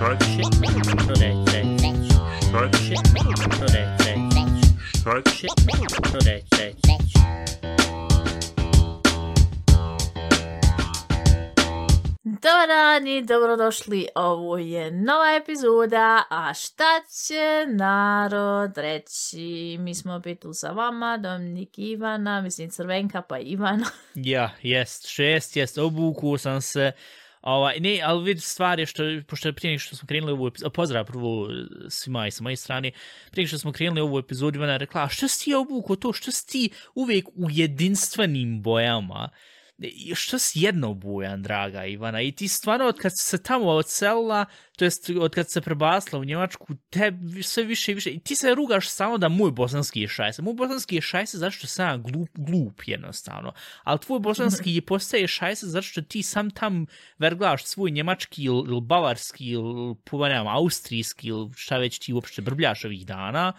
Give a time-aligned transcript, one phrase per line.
[0.00, 0.48] Talk shit.
[0.60, 0.76] No
[6.20, 6.74] that that.
[12.42, 14.08] Dobar dan i dobrodošli.
[14.14, 19.76] Ovo je nova epizoda, a šta će narod reći?
[19.80, 23.86] Mi smo opet tu sa vama, Dominik Ivana, mislim Crvenka pa Ivana.
[24.14, 26.92] Ja, jest, šest, jest, obuku sam se,
[27.42, 31.04] ovaj, ne, ali vidi stvar je što, pošto prije što smo krenuli ovu epizodu, pozdrav
[31.04, 31.48] prvo
[31.88, 32.92] svima i sa moje strane,
[33.30, 35.54] prije što smo krenuli ovu epizodu, ona je rekla, što si ti
[35.96, 39.28] to, što si ti uvijek u jedinstvenim bojama,
[39.80, 44.44] E, što si jednobojan, draga Ivana, i ti stvarno od kad si se tamo odselila,
[44.76, 47.12] to jest od kad se prebasla u Njemačku, te
[47.42, 50.42] sve više i više, i ti se rugaš samo da moj bosanski je šajse.
[50.42, 53.52] Moj bosanski je šajse zato što sam glup, glup jednostavno,
[53.84, 56.86] ali tvoj bosanski je postaje šajse zato što ti sam tam
[57.18, 62.84] verglaš svoj njemački ili, ili bavarski ili, znam austrijski ili šta već ti uopšte brbljaš
[62.84, 63.52] ovih dana,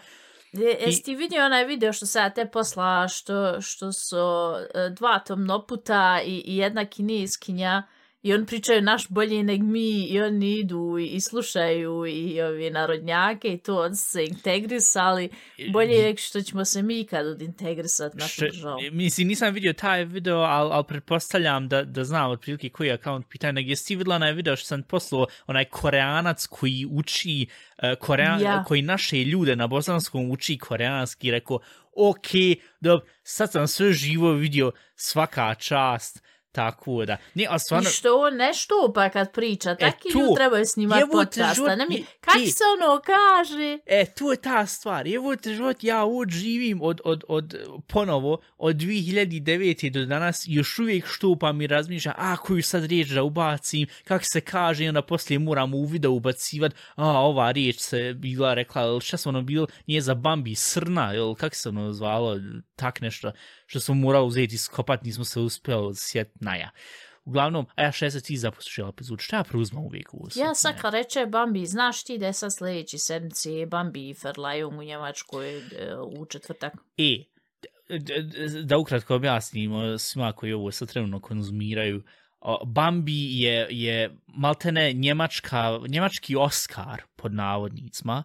[0.52, 4.16] Je, jesi ti vidio onaj video što sada te posla, što, što su
[4.74, 7.82] e, dva tomnoputa i, i jedna kineskinja
[8.22, 12.70] i on pričaju naš bolji neg mi i oni idu i, i slušaju i ovi
[12.70, 15.28] narodnjake i to on se integrisali
[15.72, 18.78] bolje nek što ćemo se mi kad odintegrisati na Što- državu.
[18.92, 23.26] Mislim, nisam vidio taj video, ali al pretpostavljam da, da znam otprilike koji je akaunt
[23.28, 23.52] pitanja.
[23.52, 27.46] Nego jesi ti vidjela onaj video što sam poslao, onaj koreanac koji uči,
[27.78, 28.64] uh, korean, Ja.
[28.64, 31.58] koji naše ljude na bosanskom uči koreanski, rekao,
[31.96, 32.26] ok,
[32.80, 37.16] dob, sad sam sve živo vidio, svaka čast, tako da.
[37.34, 41.16] Ne, I stvarno, što on ne štupa kad priča, taki tu, ljudi trebaju snimati jebote,
[41.18, 41.54] podcasta.
[41.54, 43.78] život- Ne mi, je- kak ti- se ono kaže?
[43.88, 45.08] E, tu je ta stvar.
[45.08, 47.54] Evo te život, ja ovdje živim od, od, od,
[47.86, 49.90] ponovo, od 2009.
[49.90, 54.24] do danas, i još uvijek štupam i razmišljam, a, koju sad riječ da ubacim, kako
[54.24, 58.72] se kaže, i onda poslije moram u video ubacivat, a, ova riječ se bila rekla,
[59.00, 62.36] šta se ono bilo, nije za Bambi, srna, ili kako se ono zvalo,
[62.76, 63.32] tak nešto,
[63.72, 66.70] što sam morao uzeti skopat, nismo se uspjeli sjet naja.
[67.24, 70.80] Uglavnom, a ja šta se ti zaposlušala epizod, šta ja preuzmam uvijek u Ja sad
[70.80, 75.58] kad reče Bambi, znaš ti da je sad sljedeći sedmici Bambi i Verleihung u Njemačkoj
[75.58, 75.62] e,
[76.18, 76.72] u četvrtak?
[76.96, 77.24] E,
[78.64, 82.02] da ukratko objasnimo svima koji ovo sad trenutno konzumiraju,
[82.66, 88.24] Bambi je, je maltene njemačka, njemački Oscar pod navodnicima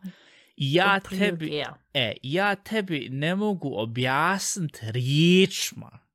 [0.58, 1.64] ja tebi,
[1.94, 6.08] e, ja tebi ne mogu objasniti riječima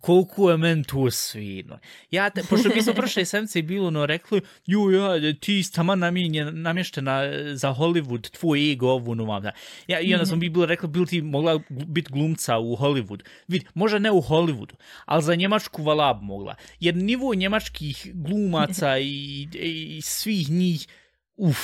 [0.00, 1.78] koliko je men to svidno.
[2.10, 5.94] Ja te, pošto mi smo prošle sedmice bilo no rekli, ju, ja, ti si tamo
[5.94, 7.22] namjenjen, namještena
[7.54, 9.52] za Hollywood, tvoj ego, ovu, no vam da.
[9.86, 13.22] Ja, I onda smo bi bilo rekli, bil ti mogla gl- biti glumca u Hollywood.
[13.48, 14.74] Vid, možda ne u Hollywoodu,
[15.04, 16.54] ali za Njemačku vala bi mogla.
[16.80, 20.86] Jer nivo njemačkih glumaca i, i svih njih,
[21.36, 21.58] uf,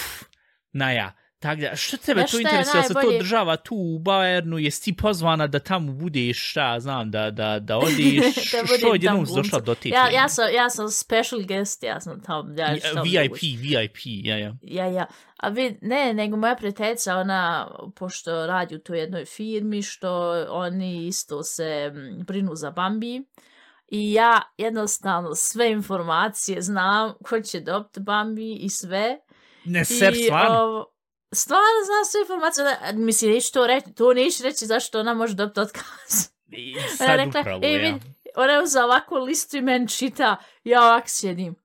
[0.72, 1.12] na ja.
[1.38, 4.56] Tako da, što tebe Znaš to je interesuje, da se to država tu u Bayernu,
[4.56, 9.24] jesi ti pozvana da tamo budeš, šta, znam, da, da, da odeš, Da što odjednom
[9.24, 12.54] tamo si došla do te Ja, ja, sam, ja sam special guest, ja sam tamo.
[12.56, 13.42] Ja, Ja, VIP, moguć.
[13.42, 14.54] VIP, ja, ja.
[14.62, 15.06] Ja, ja.
[15.36, 20.10] A vid, ne, nego moja prijateljica, ona, pošto radi u toj jednoj firmi, što
[20.50, 23.22] oni isto se mm, brinu za Bambi,
[23.88, 29.18] i ja jednostavno sve informacije znam ko će dobiti Bambi i sve.
[29.64, 30.86] Ne, ser, stvarno.
[31.34, 35.34] Stvarno znam sve informacije, da, mislim, neću to reći, to neću reći zašto ona može
[35.34, 36.28] dobiti otkaz.
[36.50, 37.78] I Sad rekla, upravo, e, ja.
[37.78, 38.00] vidi,
[38.37, 41.56] ona je uzela ovakvu listu i meni čita, ja ovak sjedim.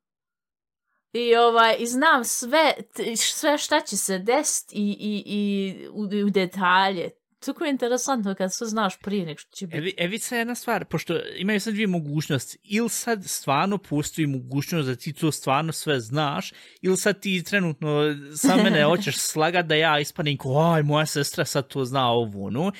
[1.14, 2.74] I, ovaj, I znam sve,
[3.18, 7.10] sve šta će se desiti i, i, i u, u detalje.
[7.46, 9.78] Tako je interesantno kad sve znaš prije nek što će biti.
[9.78, 14.88] Evi, evi sad jedna stvar, pošto imaju sad dvije mogućnosti, ili sad stvarno postoji mogućnost
[14.88, 19.76] da ti to stvarno sve znaš, ili sad ti trenutno sa mene hoćeš slagat da
[19.76, 22.72] ja ispadim ko, aj, moja sestra sad to zna ovu, no.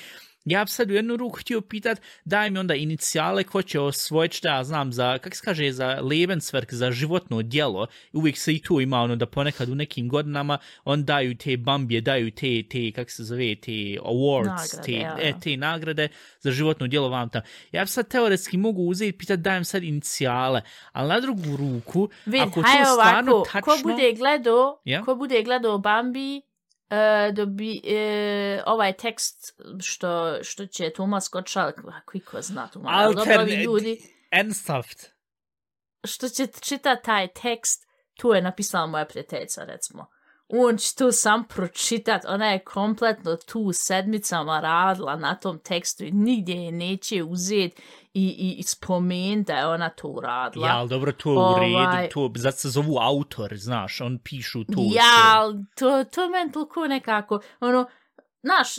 [0.44, 4.36] Ja bi sad u jednu ruku htio pitat, daj mi onda inicijale ko će osvojiti
[4.36, 7.86] šta ja znam za, kak se kaže, za Lebenswerk, za životno djelo.
[8.12, 12.00] Uvijek se i tu ima ono da ponekad u nekim godinama on daju te bambije,
[12.00, 13.72] daju te, te kak se zove, te
[14.02, 15.16] awards, Nagrade, te, ja.
[15.20, 16.08] e, te nagrade
[16.40, 17.42] za životno djelo vam tam.
[17.72, 20.62] Ja bi sad teoretski mogu uzeti pitat dajem sad inicijale,
[20.92, 23.60] ali na drugu ruku, Vid, ako to stvarno ovako, tačno...
[23.60, 25.02] ko bude gledao, Ja?
[25.02, 26.51] ko bude gledao Bambi,
[26.92, 33.14] uh, dobi, uh, ovaj tekst što, što će Tomas Gottschalk, ako iko zna Tomas, ali
[33.14, 33.98] dobro Alterne- ljudi,
[34.30, 35.10] Ernsthaft.
[36.04, 37.86] što će čitati taj tekst,
[38.20, 40.06] tu je napisala moja prijateljica, recimo.
[40.48, 46.10] On će tu sam pročitat, ona je kompletno tu sedmicama radila na tom tekstu i
[46.10, 47.82] nigdje je neće uzeti
[48.14, 50.68] i, i spomen da je ona to uradila.
[50.68, 54.18] Ja, ali dobro, to je u Ovaj- redu, to, zato se zovu autor, znaš, on
[54.18, 54.80] pišu to.
[54.94, 57.86] Ja, ali to, to meni toliko nekako, ono,
[58.42, 58.76] znaš,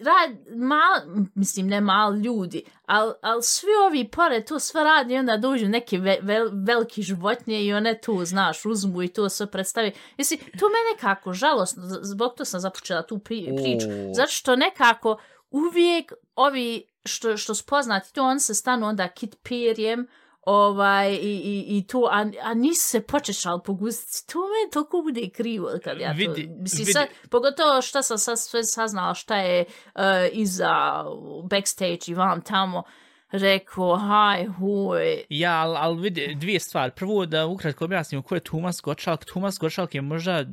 [0.00, 5.18] rad, mal, mislim, ne mal ljudi, ali al svi ovi pored to sve radi i
[5.18, 9.50] onda dođu neke ve, vel, veliki životnje i one to, znaš, uzmu i to sve
[9.50, 9.92] predstavi.
[10.18, 14.14] Mislim, to me nekako žalostno, zbog to sam započela tu pri, priču, O.
[14.14, 15.18] zato što nekako
[15.50, 20.06] uvijek ovi što, što su poznati, to on se stanu onda kit perjem,
[20.42, 24.32] ovaj, i, i, i to, a, a nisu se počešali pogustiti.
[24.32, 26.16] To me toliko bude krivo kad ja to...
[26.18, 29.64] Vidi- mislim, vidi- sad, pogotovo što sam sad sve saznala šta je
[29.94, 31.04] uh, iza
[31.50, 32.82] backstage i vam tamo
[33.30, 35.24] rekao, haj, huj.
[35.28, 36.92] Ja, ali al vidi, dvije stvari.
[36.96, 39.24] Prvo da ukratko objasnimo ko je Thomas Gottschalk.
[39.24, 40.44] Thomas Gottschalk je možda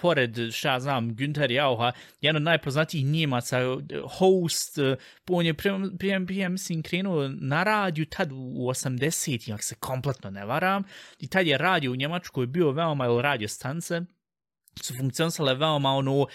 [0.00, 3.76] pored, šta ja znam, Günther Jauha, jedan od najpoznatijih Njemaca, eh,
[4.18, 4.96] host, eh,
[5.28, 10.30] on je prije, prije, prije mislim, krenuo na radiju tad u 80-ih, ako se kompletno
[10.30, 10.82] ne varam,
[11.18, 14.00] i tad je radio u Njemačkoj bio veoma, ili radio stance,
[14.84, 16.26] su funkcionisale veoma ono, uh,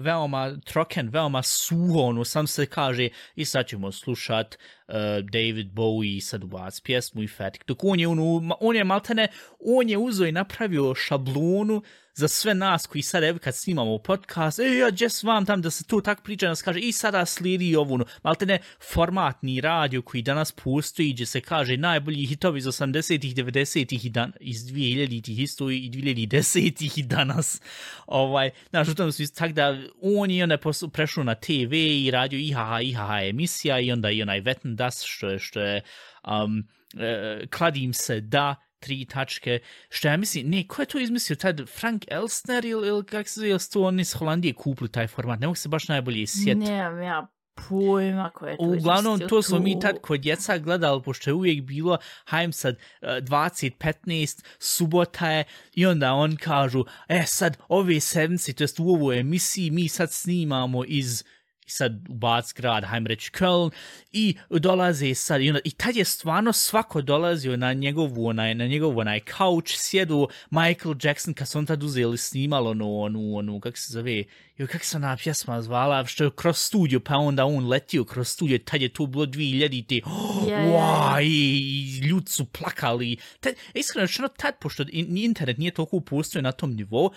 [0.00, 4.58] veoma troken, veoma suho, ono, sam se kaže, i sad ćemo slušat
[4.88, 4.94] uh,
[5.32, 7.64] David Bowie, sad ubac pjesmu i fetik.
[7.66, 9.28] Dok on je, ono, on je maltene,
[9.60, 11.82] on je uzo i napravio šablonu
[12.14, 15.70] za sve nas koji sad, evo kad snimamo podcast, e, ja just vam tam da
[15.70, 18.58] se to tak priča, nas kaže, i sada slijedi ovo, malte maltene
[18.92, 24.32] formatni radio koji danas postoji, gdje se kaže najbolji hitovi iz 80-ih, 90-ih i dan,
[24.40, 27.60] iz 2000-ih isto i 2010-ih i danas.
[28.06, 30.58] Ovaj, znaš, u tom smislu, tako da on je onda
[30.92, 35.28] prešao na TV i radio IHH, IHH emisija i onda i onaj Wetten Das, što
[35.28, 35.82] je, što je
[36.28, 36.68] um,
[36.98, 39.58] e, kladim se da, tri tačke,
[39.88, 43.40] što ja mislim, ne, ko je to izmislio, tad Frank Elstner ili, ili kak se
[43.40, 46.70] zove, su to oni iz Holandije kupili taj format, ne mogu se baš najbolje sjetiti.
[46.70, 47.26] Nemam ja
[47.68, 51.62] pojma ko je to Uglavnom, to smo mi tad kod djeca gledali, pošto je uvijek
[51.62, 55.44] bilo, hajem sad uh, 20.15, subota je,
[55.74, 60.12] i onda on kažu, e sad, ove sedmice, to jest u ovoj emisiji, mi sad
[60.12, 61.24] snimamo iz
[61.66, 63.70] i sad u Bac grad, hajmo reći Köln,
[64.12, 68.66] i dolaze sad, i, onda, i tad je stvarno svako dolazio na njegovu, onaj, na
[68.66, 73.60] njegovu onaj couch, sjedu Michael Jackson, kad su on tad uzeli snimalo onu, onu, onu,
[73.60, 74.24] kak se zove,
[74.56, 78.28] jo, kak se ona pjesma zvala, što je kroz studio, pa onda on letio kroz
[78.28, 80.70] studio, tad je to bilo 2000 oh, Ja, ja, ja.
[80.70, 83.16] wow, i, i ljudi su plakali.
[83.40, 87.10] Tad, iskreno, što tad, pošto in, internet nije toliko postojao na tom nivou,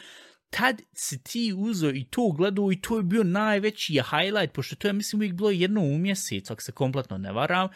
[0.49, 4.87] tad si ti uzeo i to gledao i to je bio najveći highlight, pošto to
[4.87, 7.67] je, mislim, uvijek bilo jedno u mjesec, ako se kompletno ne varam.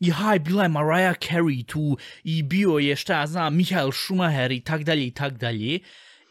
[0.00, 4.52] I haj, bila je Mariah Carey tu i bio je, šta ja znam, Michael Schumacher
[4.52, 5.78] i tak dalje i tak dalje.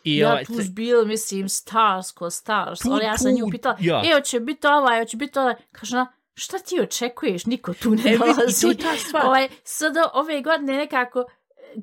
[0.04, 2.80] I, Ja ovaj, tu te- zbil, mislim, stars ko stars.
[2.80, 4.02] Tu, ali ja sam nju pitala, ja.
[4.06, 5.56] e, hoće biti ovaj, hoće biti ovaj.
[5.72, 7.46] Kaže ona, šta ti očekuješ?
[7.46, 8.62] Niko tu ne E, i dolazi.
[8.62, 9.26] to je ta stvar.
[9.26, 11.26] Ovaj, sad ove godine nekako,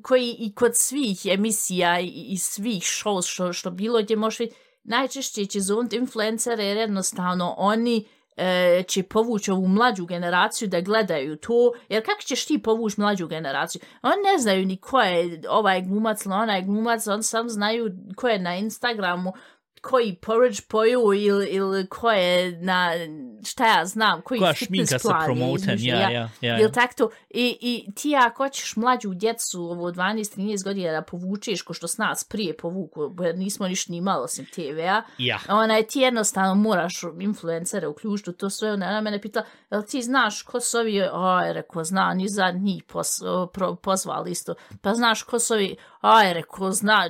[0.01, 4.61] koji i kod svih emisija i, i svih shows što, što bilo gdje možeš vidjeti,
[4.83, 8.05] najčešće će zovnut influencere jer jednostavno oni
[8.37, 13.27] e, će povući ovu mlađu generaciju da gledaju to, jer kako ćeš ti povući mlađu
[13.27, 13.81] generaciju?
[14.01, 18.27] Oni ne znaju ni ko je ovaj glumac ili onaj glumac, oni sam znaju ko
[18.27, 19.33] je na Instagramu,
[19.89, 22.91] koji porridge poju ili, ili ko je na,
[23.45, 26.57] šta ja znam, koji koja fitness šminka se je promoten, ja, ja, ja.
[26.57, 27.09] Jel tak to?
[27.29, 31.97] I, I ti ako hoćeš mlađu djecu ovo 12-13 godina da povučeš ko što s
[31.97, 35.39] nas prije povuku, jer nismo ništa ni imali osim TV-a, Ja.
[35.49, 38.73] onaj, ti jednostavno moraš influencere uključiti to sve.
[38.73, 42.51] Ona ona mene pitala, jel ti znaš ko su ovi, aj, reko, zna, ni za
[42.51, 44.55] njih pos, o, pro, pozvali isto.
[44.81, 47.09] Pa znaš ko su ovi, aj, reko, zna.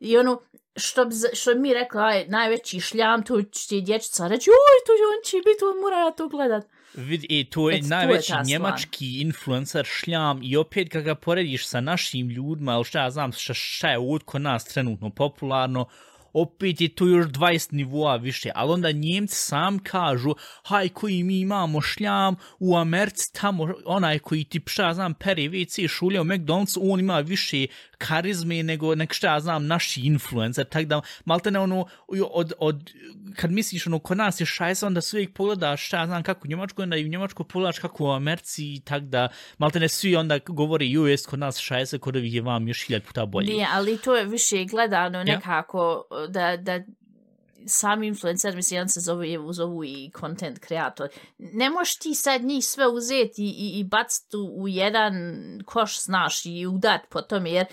[0.00, 0.40] I ono,
[0.76, 4.92] što, bi, što bi mi rekla, aj, najveći šljam, tu će dječica reći, oj, tu
[4.92, 6.66] on će biti, on mora ja to gledat.
[6.94, 8.46] Vidi, i to je je najveći ta stvar.
[8.46, 13.32] njemački influencer šljam i opet kad ga porediš sa našim ljudima, ili šta ja znam,
[13.32, 15.86] šta, šta je ovdje kod nas trenutno popularno,
[16.32, 21.40] opet je to još 20 nivoa više, ali onda njemci sam kažu, haj koji mi
[21.40, 26.78] imamo šljam u Americi, tamo onaj koji ti, ja znam, pere WC šulja u McDonald'su,
[26.82, 27.66] on ima više
[27.98, 31.86] karizme nego nek šta ja znam naši influencer, tak da malte ne ono
[32.30, 32.90] od, od
[33.36, 36.40] kad misliš ono kod nas je šajsa onda se uvijek pogledaš šta ja znam kako
[36.44, 39.88] u Njemačkoj onda i u Njemačkoj pogledaš kako u Americi i tak da malte ne
[39.88, 43.46] svi onda govori US kod nas šajsa kod ovih je vam još hiljad puta bolji.
[43.46, 45.24] Nije, ali to je više gledano Ja.
[45.24, 46.80] nekako da, da
[47.66, 51.08] sami influencer, mislim, jedan se zove, zovu i content kreator.
[51.38, 55.14] Ne možeš ti sad njih sve uzeti i, i, baciti u jedan
[55.66, 57.66] koš, znaš, i udat po tome, jer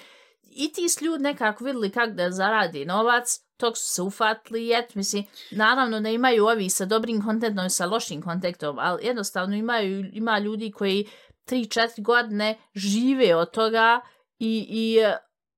[0.55, 4.85] i ti s ljudi nekako vidjeli kako da zaradi novac, tog su se ufatili jet,
[4.85, 9.55] et, mislim, naravno ne imaju ovi sa dobrim kontentom i sa lošim kontentom, ali jednostavno
[9.55, 11.07] imaju, ima ljudi koji
[11.45, 14.01] 3-4 godine žive od toga
[14.39, 14.99] i, i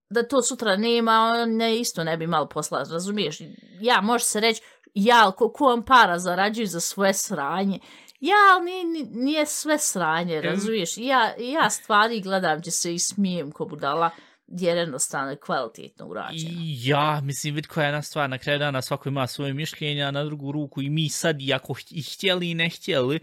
[0.10, 3.38] da to sutra nema, ne isto ne bi malo posla, razumiješ?
[3.82, 4.62] Ja, može se reći,
[4.94, 7.80] ja, ko, ko vam para zarađuju za svoje sranje,
[8.20, 10.98] ja, ali nije, nije sve sranje, razumiješ?
[10.98, 14.10] Ja, ja stvari gledam gdje se i smijem ko budala,
[14.48, 16.60] jer jednostavno je kvalitetno urađeno.
[16.64, 20.24] Ja, mislim, vid koja je jedna stvar, na kraju dana svako ima svoje mišljenja, na
[20.24, 23.20] drugu ruku i mi sad, i ako i htjeli i ne htjeli,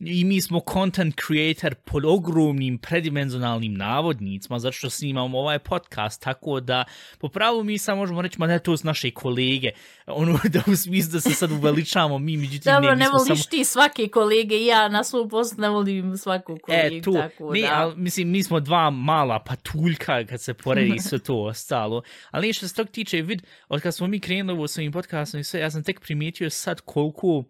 [0.00, 6.60] i mi smo content creator pod ogromnim predimenzionalnim navodnicima, zato što snimamo ovaj podcast, tako
[6.60, 6.84] da
[7.18, 9.70] po pravu mi sad možemo reći, ma ne, to su naše kolege,
[10.06, 13.26] ono da u smislu da se sad uveličamo, mi međutim Dobro, ne, mi ne voliš
[13.26, 13.50] samo...
[13.50, 17.60] ti svake kolege, ja na svom poslu ne volim svaku kolegu, E, tu, tako ne,
[17.60, 17.68] da.
[17.72, 22.02] ali, mislim, mi smo dva mala patuljka kad se poredi sve to ostalo.
[22.30, 25.44] Ali što se tog tiče, vid, od kad smo mi krenuli u svojim podcastom i
[25.44, 27.44] sve, ja sam tek primijetio sad koliko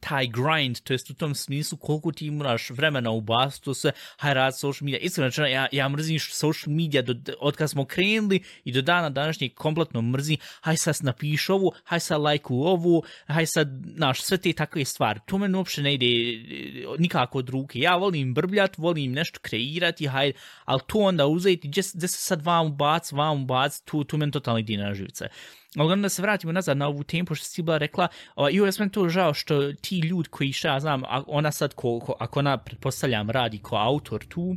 [0.00, 4.34] taj grind, to jest u tom smislu koliko ti moraš vremena ubaciti to se, haj
[4.34, 4.98] rad social media.
[4.98, 9.10] Iskreno, rečeno, ja, ja mrzim social media do, od kad smo krenuli i do dana
[9.10, 14.38] današnjeg kompletno mrzim, haj sad napiš ovu, haj sad lajku ovu, haj sad, znaš, sve
[14.38, 15.20] te takve stvari.
[15.26, 17.78] To meni uopšte ne ide e, nikako od ruke.
[17.78, 20.32] Ja volim brbljat, volim nešto kreirati, haj,
[20.64, 24.32] ali to onda uzeti, gdje, gdje se sad vam ubac, vam ubac, tu, tu meni
[24.32, 25.28] totalno ide na živce.
[25.76, 28.74] Ali onda se vratimo nazad na ovu temu, pošto si bila rekla, o, i uvijek
[28.74, 32.38] sam to žao što ti ljudi koji šta ja znam, ona sad, ko, ko, ako
[32.38, 34.56] ona, pretpostavljam, radi ko autor tu,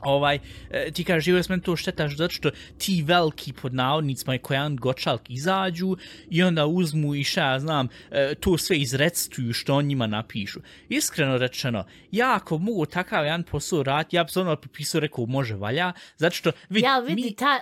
[0.00, 0.38] ovaj,
[0.70, 4.76] e, ti kažeš, uvijek sam to štetaš zato što ti veliki pod navodnicima i kojan
[4.76, 5.96] gočalk izađu
[6.30, 10.60] i onda uzmu i šta ja znam, e, to sve izrecituju što on njima napišu.
[10.88, 15.26] Iskreno rečeno, ja ako mogu takav jedan posao raditi, ja bi se ono popisao rekao
[15.26, 17.60] može valja, zato što vid, Ja vidi, mi, ta,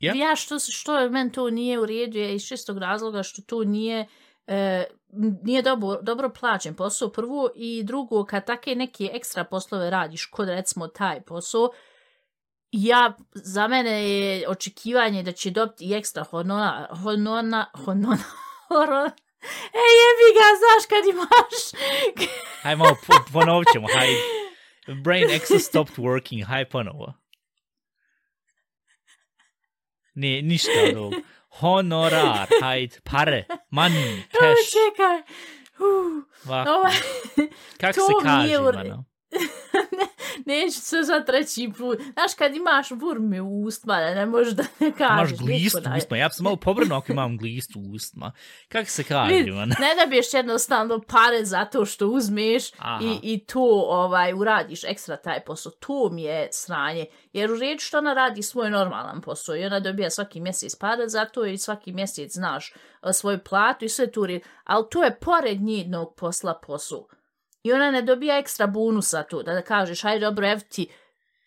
[0.00, 0.14] Ja?
[0.14, 4.06] ja što, što men to nije u redu je iz čistog razloga što to nije
[4.46, 4.84] e,
[5.42, 10.48] nije dobro, dobro plaćen posao prvo i drugo kad take neke ekstra poslove radiš kod
[10.48, 11.70] recimo taj posao
[12.72, 18.18] ja, za mene je očekivanje da će dobiti ekstra honora, honora, honora,
[18.68, 19.10] honora,
[19.82, 21.56] E, jebi ga, znaš kad imaš...
[22.62, 24.08] Haj malo, po, ponovit ćemo, haj.
[25.02, 27.19] Brain access stopped working, haj ponovo.
[30.20, 31.14] Ne, ništa od ovog.
[31.48, 35.18] Honorar, hajde, pare, money, cash, čekaj.
[35.78, 36.24] Uh,
[36.66, 36.92] ovaj,
[37.80, 39.04] Kako to se kaže, mano?
[39.98, 40.06] ne,
[40.46, 41.98] neću se za treći put.
[42.12, 45.30] Znaš, kad imaš burme u ustima, da ne možeš da ne kažeš.
[45.30, 45.98] Imaš glist da u je.
[45.98, 48.32] ustima, ja se malo pobrnuo ako imam glist u ustima.
[48.68, 49.74] Kako se kaže, Vid, mano?
[49.80, 53.04] ne dobiješ jednostavno pare zato što uzmeš Aha.
[53.04, 55.72] i, i to ovaj uradiš ekstra taj posao.
[55.72, 57.06] To mi je sranje.
[57.32, 61.08] Jer u redu što ona radi svoj normalan posao i ona dobija svaki mjesec pare
[61.08, 64.42] za to i svaki mjesec znaš eh, svoju platu i sve tu red.
[64.64, 67.06] Ali to je pored njenog posla posao.
[67.62, 70.88] I ona ne dobija ekstra bonusa tu, da, da kažeš, hajde dobro, evo ti,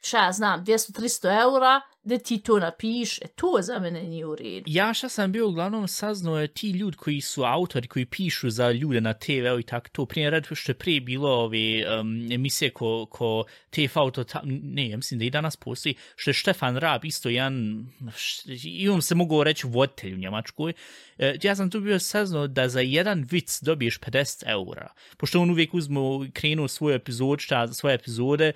[0.01, 4.63] šta ja znam, 200-300 eura, da ti to napiše, to za mene nije u redu.
[4.67, 8.72] Ja šta sam bio uglavnom saznao je ti ljudi koji su autori, koji pišu za
[8.72, 10.05] ljude na TV i tako to.
[10.05, 14.89] Prije red što je prije bilo ove um, emisije ko, ko TV auto, ta, ne,
[14.89, 19.01] ja mislim da i danas postoji, što je Štefan Rab, isto jedan, š, i on
[19.01, 20.74] se mogu reći voditelj u Njemačkoj.
[21.17, 24.93] E, ja sam tu bio saznao da za jedan vic dobiješ 50 eura.
[25.17, 28.53] Pošto on uvijek uzmo, krenuo svoje epizode, šta, svoje epizode,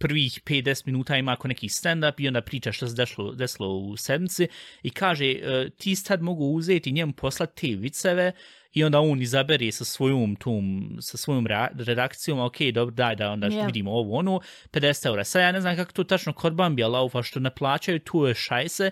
[0.00, 3.96] prvih 5-10 minuta ima ako neki stand-up i onda priča što se desilo, desilo u
[3.96, 4.48] sedmici
[4.82, 8.32] i kaže e, ti sad mogu uzeti njemu poslati te viceve
[8.72, 11.46] i onda on izabere sa svojom tom, sa svojom
[11.78, 13.66] redakcijom, ok, dobro, daj da onda Yeah.
[13.66, 14.40] vidimo ovo, ono,
[14.72, 15.24] 50 eura.
[15.24, 18.34] Sad ja ne znam kako to tačno kod Bambija laufa, što ne plaćaju, tu je
[18.34, 18.90] šajse,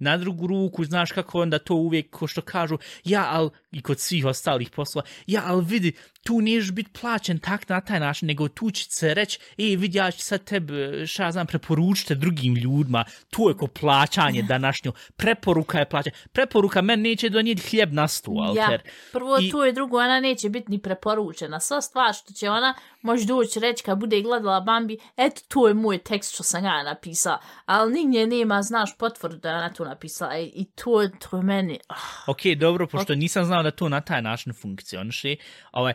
[0.00, 4.00] na drugu ruku, znaš kako onda to uvijek, ko što kažu, ja, al, i kod
[4.00, 5.92] svih ostalih poslova, ja, al vidi,
[6.22, 9.98] tu niješ biti plaćen tak na taj način, nego tu će se reći, e, vidi,
[9.98, 14.92] ja ću sad tebe, šta ja znam, preporučite drugim ljudima, tu je ko plaćanje današnjo,
[15.16, 18.80] preporuka je plaćanje, preporuka men neće donijeti hljeb na stu, alter.
[18.84, 21.60] Ja, prvo I- tu je drugo, ona neće biti ni preporučena.
[21.60, 25.74] Sva stvar što će ona može doći reći kad bude gledala Bambi, eto, to je
[25.74, 27.40] moj tekst što sam ja napisala.
[27.66, 30.38] Ali nigdje nema, znaš, potvrdu da je ona to napisala.
[30.38, 31.78] I, i to, to je meni...
[31.88, 31.94] ah,
[32.26, 35.36] Ok, dobro, pošto nisam znao da to na taj način funkcioniše.
[35.72, 35.94] Ovaj,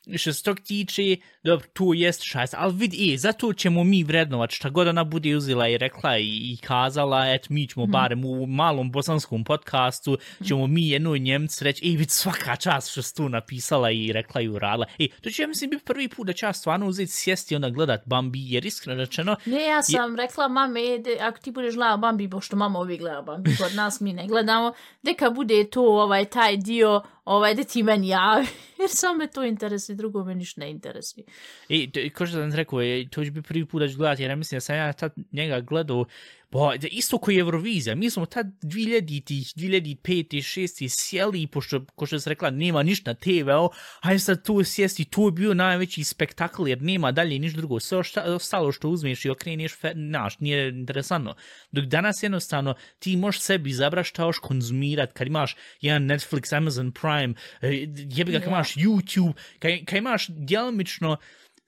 [0.17, 4.51] što se tog tiče, dobro, to jest šajst, ali vidi, e, zato ćemo mi vrednovat
[4.51, 7.91] šta god ona bude uzela i rekla i, i kazala, et, mi ćemo mm.
[7.91, 10.17] barem u malom bosanskom podcastu,
[10.47, 14.41] ćemo mi jednoj Njemci reći, e, vidi, svaka čast što se tu napisala i rekla
[14.41, 14.85] i uradila.
[14.99, 17.55] E, to će, ja mislim, biti prvi put da će ja stvarno uzeti sjesti i
[17.55, 19.35] onda gledat Bambi, jer iskreno rečeno...
[19.45, 20.17] Ne, ja sam je...
[20.17, 23.99] rekla mame, de, ako ti budeš gledao Bambi, pošto mama uvijek gleda Bambi, kod nas
[23.99, 28.47] mi ne gledamo, deka bude to, ovaj, taj dio, ovaj, da ti meni javi,
[28.79, 31.25] jer samo me to interesuje, drugo me ništa ne interesuje.
[31.69, 34.29] I, ko što sam rekao, je, to će biti prvi put da ću gledati, jer
[34.31, 36.05] ja mislim da sam ja tad njega gledao
[36.51, 42.29] Bo, isto koji Eurovizija, mi smo tad 2000-ih, 2005-ih, 6-ih sjeli, pošto, ko što se
[42.29, 43.69] rekla, nema ništa na TV-o,
[44.01, 48.01] hajde sad tu sjesti, to je bio najveći spektakl, jer nema dalje ništa drugo, sve
[48.25, 51.35] ostalo što uzmeš i okreniš, naš, nije interesantno.
[51.71, 56.91] Dok danas jednostavno ti možeš sebi izabrati šta hoš konzumirat, kad imaš jedan Netflix, Amazon
[56.91, 61.17] Prime, eh, jebi ga, kad imaš YouTube, kad, kad imaš djelomično,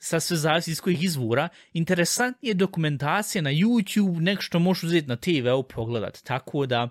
[0.04, 5.16] sa sve zavisi iz kojih izvora, interesantnije dokumentacije na YouTube nek što možeš uzeti na
[5.16, 6.22] TV-u pogledat.
[6.24, 6.90] Tako da,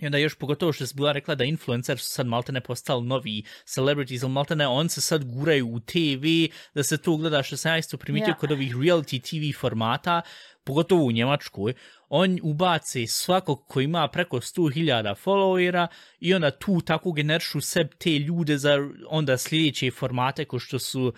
[0.00, 3.42] i onda još pogotovo što se bila rekla da influencer su sad maltene postali novi
[3.64, 7.78] celebrities, ili maltene on se sad guraju u TV, da se to gleda što sam
[7.78, 8.38] isto primitio yeah.
[8.38, 10.22] kod ovih reality TV formata,
[10.64, 11.74] pogotovo u Njemačkoj,
[12.08, 15.86] on ubaci svakog ko ima preko 100.000 followera
[16.20, 21.06] i onda tu tako generišu sebi te ljude za onda sljedeće formate ko što su
[21.06, 21.14] uh,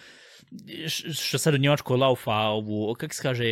[1.14, 3.46] što sad u Njemačkoj laufa ovu, kak se kaže,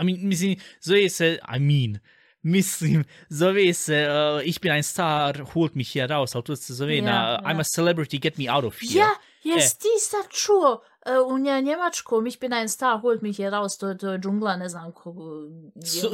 [0.00, 1.98] I mean, mislim, zove se, I mean,
[2.42, 6.74] mislim, zove se uh, Ich bin ein Star, holt mich hier raus, ali to se
[6.74, 7.46] zove yeah, na yeah.
[7.46, 8.98] I'm a celebrity, get me out of here.
[8.98, 9.08] Ja,
[9.42, 9.76] jes e.
[9.78, 13.94] ti sad čuo uh, u Njemačkom Ich bin ein Star, holt mich hier raus, to,
[13.94, 15.14] to je džungla, ne znam ko...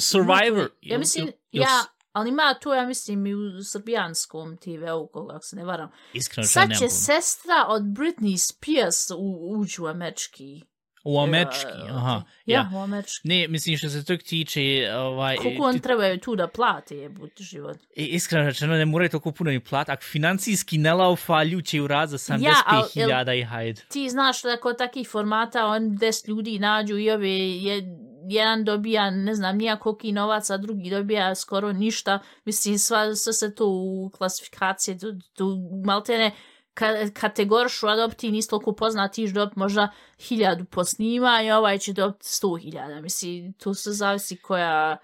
[0.01, 0.69] Survivor.
[0.83, 1.85] Ja mislim, ja,
[2.19, 5.91] Ali ima to, ja mislim, i u srbijanskom TV-u, koga se ne varam.
[6.13, 10.63] Iskreno Sad će sestra od Britney Spears u, uđu u američki.
[11.05, 12.23] U američki, uh, aha.
[12.47, 13.29] Ja, ja, u američki.
[13.29, 14.61] Ne, mislim što se tog tiče...
[14.97, 17.77] Ovaj, Koliko on treba tu da plati, je but život.
[17.97, 19.91] Iskreno rečeno, ne moraju toliko puno ni plati.
[19.91, 23.83] Ako financijski ne laufa, ljuče u rad za 75.000 ja, i hajde.
[23.89, 27.83] Ti znaš da kod takih formata on 10 ljudi nađu i ove je
[28.29, 32.19] jedan dobija, ne znam, nijakoliki novac, a drugi dobija skoro ništa.
[32.45, 36.31] Mislim, sva, sve se to u klasifikacije, tu, tu maltene,
[36.79, 39.89] ka, kategorišu adopti, nisi toliko poznat, tiš dobit možda
[40.29, 43.01] hiljadu po snimanja, ovaj će dobiti sto hiljada.
[43.01, 44.97] Mislim, to se zavisi koja,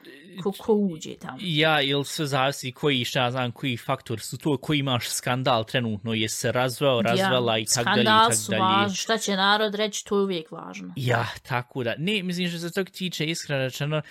[0.42, 1.38] ko, ko uđe tamo.
[1.40, 5.64] Ja, ili se zavisi koji, šta ja znam, koji faktor su to, koji imaš skandal
[5.64, 8.02] trenutno, je se razveo, razvela ja, i tak dalje.
[8.02, 10.92] Skandal su važni, šta će narod reći, to je uvijek važno.
[10.96, 11.94] Ja, tako da.
[11.98, 14.02] Ne, mislim, što se tog tiče, iskreno rečeno,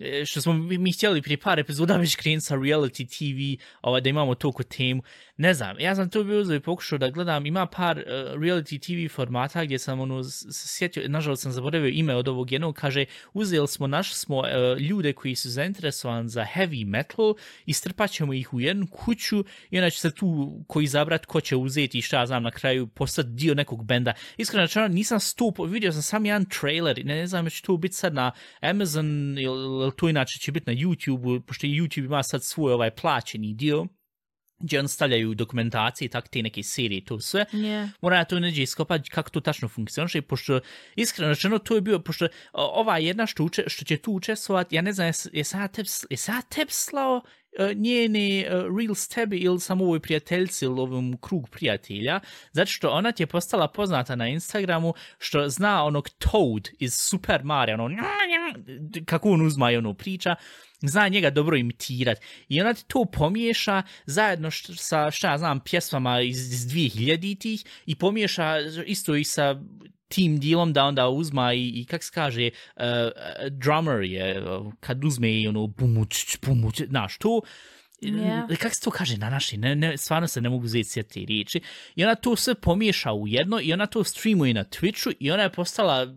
[0.00, 4.08] E, što smo mi htjeli prije par epizoda već krenuti sa reality TV, ovaj, da
[4.08, 5.02] imamo toliko temu.
[5.36, 8.04] Ne znam, ja sam to bio uzeli i pokušao da gledam, ima par uh,
[8.40, 13.04] reality TV formata gdje sam ono, sjetio, nažalost sam zaboravio ime od ovog jednog, kaže,
[13.32, 14.44] uzeli smo, našli smo uh,
[14.80, 17.34] ljude koji su zainteresovani za heavy metal
[17.66, 21.40] i strpat ćemo ih u jednu kuću i onda će se tu koji zabrat ko
[21.40, 24.12] će uzeti i šta znam na kraju postati dio nekog benda.
[24.36, 27.94] Iskreno, znači, nisam stup, vidio sam sam jedan trailer, ne, ne znam, će to biti
[27.94, 32.72] sad na Amazon ili to inače će biti na YouTube, pošto YouTube ima sad svoj
[32.72, 33.86] ovaj plaćeni dio,
[34.60, 37.44] gdje on stavljaju dokumentacije i tako te neke serije, to sve.
[37.52, 37.88] Yeah.
[38.00, 40.60] Mora ja to neđe iskopati kako to tačno funkcioniše, pošto
[40.96, 44.82] iskreno rečeno to je bio, pošto ova jedna što, uče, što će tu učestvovati, ja
[44.82, 47.22] ne znam, je sad teb, je sad teb slao
[47.58, 52.20] E, njene uh, Reels tebi ili samo ovoj prijateljci ili ovom krug prijatelja,
[52.52, 57.44] zato što ona ti je postala poznata na Instagramu što zna onog Toad iz Super
[57.44, 57.96] Mario, ono,
[59.04, 60.34] kako on uzma i ono priča,
[60.82, 62.18] zna njega dobro imitirat.
[62.48, 67.64] I ona ti to pomiješa zajedno š, sa, šta ja znam, pjesmama iz, iz 2000-ih
[67.86, 68.54] i pomiješa
[68.86, 69.60] isto i sa
[70.08, 72.82] tim dijelom da onda uzma i, i kak se kaže, uh,
[73.50, 74.42] drummer je,
[74.80, 77.40] kad uzme i ono, bumuć, bumuć, znaš, to,
[78.00, 78.56] Yeah.
[78.56, 79.56] Kako se to kaže na naši?
[79.56, 81.60] Ne, ne, stvarno se ne mogu zvijeti sjeti riječi.
[81.96, 85.42] I ona to sve pomiješa u jedno i ona to streamuje na Twitchu i ona
[85.42, 86.14] je postala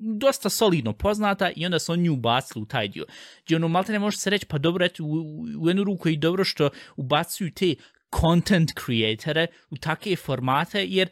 [0.00, 3.04] dosta solidno poznata i onda su on nju ubacili u taj dio.
[3.44, 6.16] Gdje ono, malo ne može se reći, pa dobro, eto, u, u jednu ruku je
[6.16, 7.74] dobro što ubacuju te
[8.20, 11.08] content creatore u takve formate, jer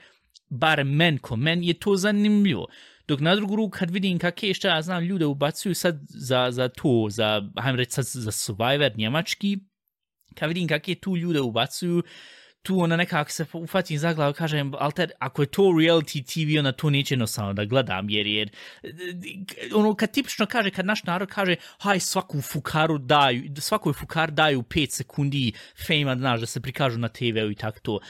[0.49, 2.67] bar men ko men je to zanimljivo.
[3.09, 6.69] Dok na drugu ruku kad vidim kakve šta ja znam ljude ubacuju sad za, za
[6.69, 9.59] to, za, hajdem reći sad za Survivor njemački,
[10.35, 12.03] kad vidim kakve tu ljude ubacuju,
[12.67, 16.73] tu ona nekako se ufatim za glavu, kažem, alter, ako je to reality TV, ona
[16.73, 18.51] to neće jednostavno da gledam, jer, jer
[19.75, 24.63] ono, kad tipično kaže, kad naš narod kaže, haj, svaku fukaru daju, svakoj fukar daju
[24.63, 25.53] 5 sekundi
[25.87, 28.01] fejma, znaš, da se prikažu na TV-u i tako to.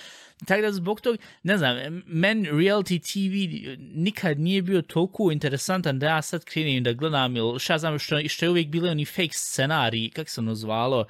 [0.44, 6.06] Tako da zbog tog, ne znam, men reality TV nikad nije bio toliko interesantan da
[6.06, 9.32] ja sad krenim da gledam, ili šta znam, što, što je uvijek bili oni fake
[9.32, 11.04] scenariji, kako se ono zvalo,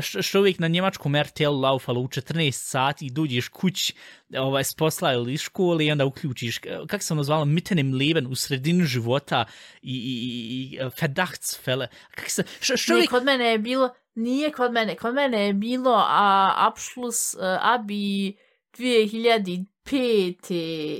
[0.00, 3.94] što, što uvijek na njemačkom RTL laufalo u 14 sati, dođeš kuć
[4.36, 7.94] ovaj, s posla ili iz škole i onda uključiš, kako se ono zvalo, mitten im
[7.94, 9.44] leben u sredinu života
[9.82, 11.86] i, i, i, i verdachtsfälle.
[12.10, 15.52] Kako se, što, što uvijek, kod mene je bilo, nije kod mene, kod mene je
[15.52, 18.36] bilo a, Abschluss uh, Abi
[18.76, 19.64] 2005.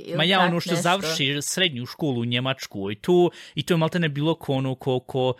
[0.05, 0.81] ili Ma ja ono što nešto.
[0.81, 4.75] završi srednju školu u Njemačku i to, i to je malte ne bilo ko ono
[4.75, 5.33] ko, ko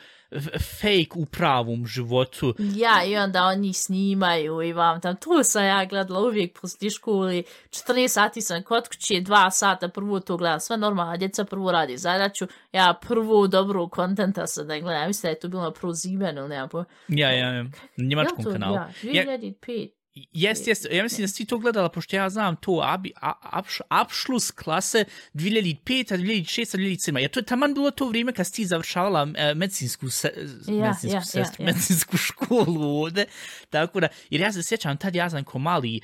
[0.81, 2.55] fake u pravom životu.
[2.59, 7.43] Ja, i onda oni snimaju i vam tam, tu sam ja gledala uvijek poslije školi,
[7.69, 11.97] 14 sati sam kod kuće, 2 sata prvo to gledam, sve normalno, djeca prvo radi
[11.97, 15.93] zadaću, ja prvo dobru kontenta sam da gledam, mislim da je to bilo na prvo
[15.93, 16.85] zimenu, ili nemam pojma.
[17.07, 18.75] Ja, ja, ja, na njemačkom ja, to, kanalu.
[18.75, 19.98] Ja, Ja, 2005.
[20.33, 20.87] Jest, jest.
[20.91, 25.05] Ja mislim da si to gledala, pošto ja znam to abi, a, abš, abšlus klase
[25.33, 27.19] 2005, 2006, 2007.
[27.19, 30.31] Ja, to je taman bilo to vrijeme kad si ti završavala e, medicinsku, se,
[30.67, 31.73] Ja, medicinsku, ja, sestru, ja, ja.
[31.73, 33.25] medicinsku školu ovde.
[33.69, 35.99] Tako da, jer ja se sjećam, tad ja znam ko mali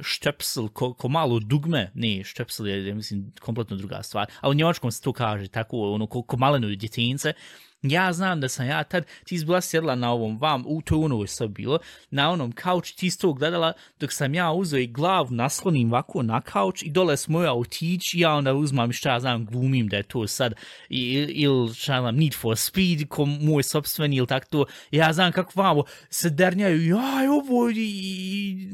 [0.00, 4.54] štepsel, ko, ko malo dugme, ne, štepsel je, ja mislim, kompletno druga stvar, a u
[4.54, 7.32] njemačkom se to kaže, tako, ono, ko, ko maleno djetince,
[7.82, 10.98] Ja znam da sam ja tad, ti si bila sjedla na ovom vam, u to
[11.00, 11.78] ono je sad bilo,
[12.10, 16.22] na onom kauču, ti si to gledala, dok sam ja uzeo i glavu naslonim ovako
[16.22, 19.96] na kauč i dole smo ja otići, ja onda uzmam šta ja znam, glumim da
[19.96, 20.54] je to sad,
[20.88, 25.32] i- ili šta znam, Need for Speed, ko moj sobstveni ili tak to, ja znam
[25.32, 28.68] kako vamo se dernjaju, jaj, ovo, i, i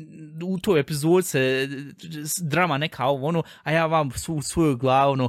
[0.44, 1.68] u toj epizod se
[2.42, 5.28] drama neka ovo, ono, a ja vam svu, svoju glavu, ono,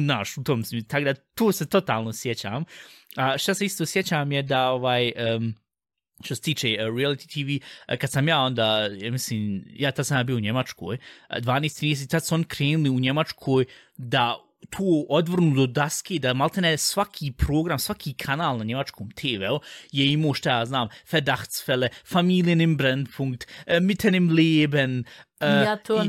[0.00, 2.64] naš, u tom smislu, tako da to se totalno sjećam.
[3.16, 5.54] A šta se isto sjećam je da, ovaj, um,
[6.24, 9.92] što se tiče uh, reality TV, uh, eh, kad sam ja onda, ja mislim, ja
[9.92, 10.98] tad sam ja bio u Njemačkoj, eh,
[11.38, 13.64] uh, 12.30, tad su on krenuli u Njemačkoj
[13.96, 14.36] da
[14.70, 19.60] tu odvrnu do daske, da maltene svaki program, svaki kanal na njemačkom TV-u
[19.92, 23.46] je imao, šta ja znam, Verdachtsfälle, Familien im Brennpunkt,
[23.80, 25.04] Mitten im Leben,
[25.40, 26.08] ja to i-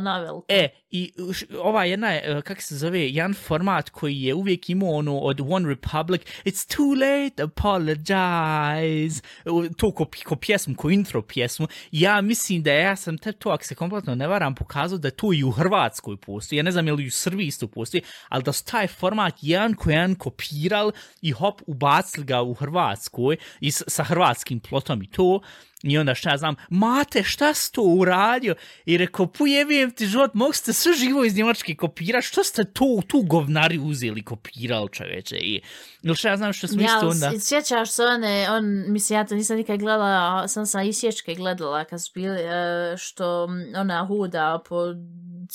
[0.00, 0.44] na veliko.
[0.48, 1.12] E, i
[1.58, 5.68] ova jedna, je, kako se zove, jedan format koji je uvijek imao ono od One
[5.68, 12.62] Republic, It's too late, apologize, U- to ko, ko pjesmu, ko intro pjesmu, ja mislim
[12.62, 15.50] da ja sam te to, ako se kompletno ne varam, pokazao da to i u
[15.50, 18.86] Hrvatskoj postoji, ja ne znam je li u Srbiji isto postoji, ali da su taj
[18.86, 20.92] format jedan ko jedan kopiral
[21.22, 25.40] i hop, ubacili ga u Hrvatskoj i sa hrvatskim plotom i to,
[25.82, 28.54] I onda šta ja znam, mate, šta si to uradio?
[28.84, 33.02] I rekao, pujebijem ti život, mogu ste sve živo iz Njemačke kopirati, što ste to,
[33.08, 35.36] tu govnari uzeli, kopirali čoveče?
[35.36, 35.60] I,
[36.02, 37.38] ili šta ja znam što smo Ja, isto onda...
[37.38, 41.84] s- sjećaš se one, on, mislim, ja to nisam nikad gledala, sam sam isječke gledala
[41.84, 42.50] kad su bili, e,
[42.98, 44.76] što ona huda po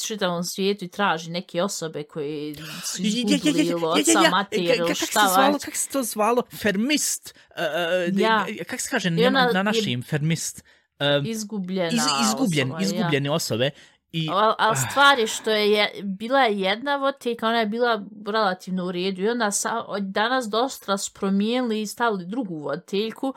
[0.04, 5.06] čitavom svijetu i traži neke osobe koji su izgubili ili oca, mater ili Kako šta
[5.28, 5.66] se zvalo, već.
[5.66, 6.44] kako se to zvalo?
[6.62, 7.36] Fermist.
[7.50, 8.46] Uh, Ja.
[8.70, 10.04] Kako se kaže na, ona na našim?
[10.04, 10.64] Fermist.
[11.00, 12.86] Um, Izgubljena iz, izgubljen, osoba, ja.
[12.86, 13.70] izgubljene osobe.
[14.12, 18.04] I, Al, al stvar je što je, je bila je jedna voditeljka, ona je bila
[18.28, 23.34] relativno u redu i onda sa, od danas dosta promijenili i stavili drugu voditeljku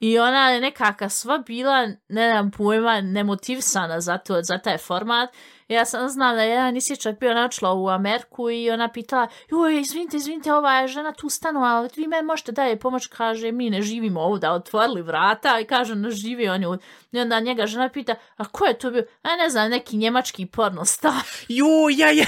[0.00, 5.30] i ona je nekaka sva bila, ne znam pojma, nemotivsana za, to, za taj format.
[5.68, 9.80] Ja sam znam da je jedan isječak bio načela u Ameriku i ona pitala, joj,
[9.80, 13.70] izvinite, izvinite, ova je žena tu stanu, ali vi meni možete dalje pomoć, kaže, mi
[13.70, 16.78] ne živimo ovdje, otvorili vrata i kaže, ne živi on ju.
[17.12, 19.04] I onda njega žena pita, a ko je to bio?
[19.22, 21.22] A ne znam, neki njemački porno star.
[21.48, 22.26] Jo, ja, ja,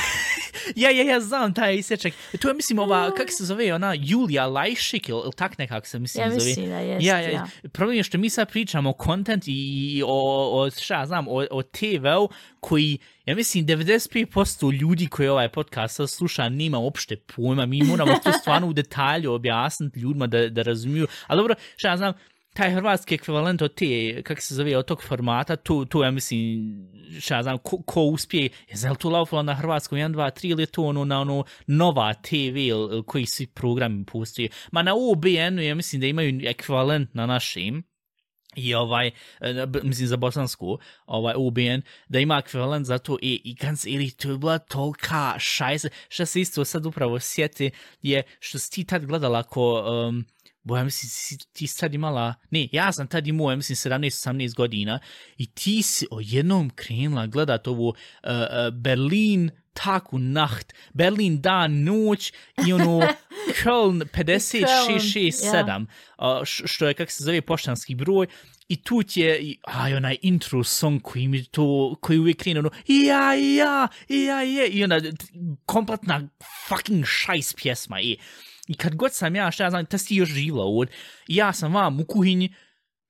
[0.77, 2.13] ja, ja, ja znam taj isječak.
[2.41, 5.99] To je, mislim, ova, kako se zove, ona Julia Lajšik, ili, ili tak nekako se,
[5.99, 6.45] mislim, Ja zove.
[6.45, 7.47] mislim da jest, ja, ja, ja.
[7.73, 11.63] Problem je što mi sad pričamo o content i o, o šta znam, o, o
[11.63, 12.29] TV-u
[12.61, 17.67] koji, ja mislim, 95% ljudi koji ovaj podcast sluša nima uopšte pojma.
[17.67, 21.07] Mi moramo to stvarno u detalju objasniti ljudima da, da razumiju.
[21.27, 22.13] Ali dobro, šta ja znam,
[22.55, 26.61] taj hrvatski ekvivalent od te, kako se zove, od tog formata, tu, tu ja mislim,
[27.21, 30.51] šta ja znam, ko, ko uspije, je zel tu laufalo na hrvatskom 1, 2, 3
[30.51, 34.49] ili je to ono na ono nova TV ili, koji svi programi pustuju.
[34.73, 37.85] Ma na UBN-u ja mislim da imaju ekvivalent na našim,
[38.57, 39.11] i ovaj,
[39.41, 44.11] e, mislim za bosansku, ovaj UBN, da ima ekvivalent za to i, i ganz ili
[44.11, 47.71] to je bila tolika šajsa, Šta se isto sad upravo sjeti
[48.03, 50.25] je što si ti tad gledala ko um,
[50.65, 54.55] bo ja mislim, si ti sad imala, ne, ja sam tad imao, ja mislim, 17-18
[54.55, 54.99] godina
[55.39, 57.95] i ti si o jednom krenula gledat ovu uh,
[58.31, 62.33] uh, Berlin taku nacht, Berlin dan, noć
[62.67, 63.09] i ono
[63.63, 65.87] Köln 5667,
[66.19, 68.27] uh, što je, kak se zove, poštanski broj,
[68.69, 72.71] i tu ti je, aj, onaj intro song koji mi to, koji uvijek krene, ono,
[72.87, 75.01] ja, ja, ja, ja, i ona
[75.67, 76.29] kompletna
[76.69, 78.19] fucking šajs pjesma, i,
[78.73, 80.95] i kad god sam ja, šta ja znam, ta si još živla ovdje,
[81.27, 82.55] ja sam vam u kuhinji,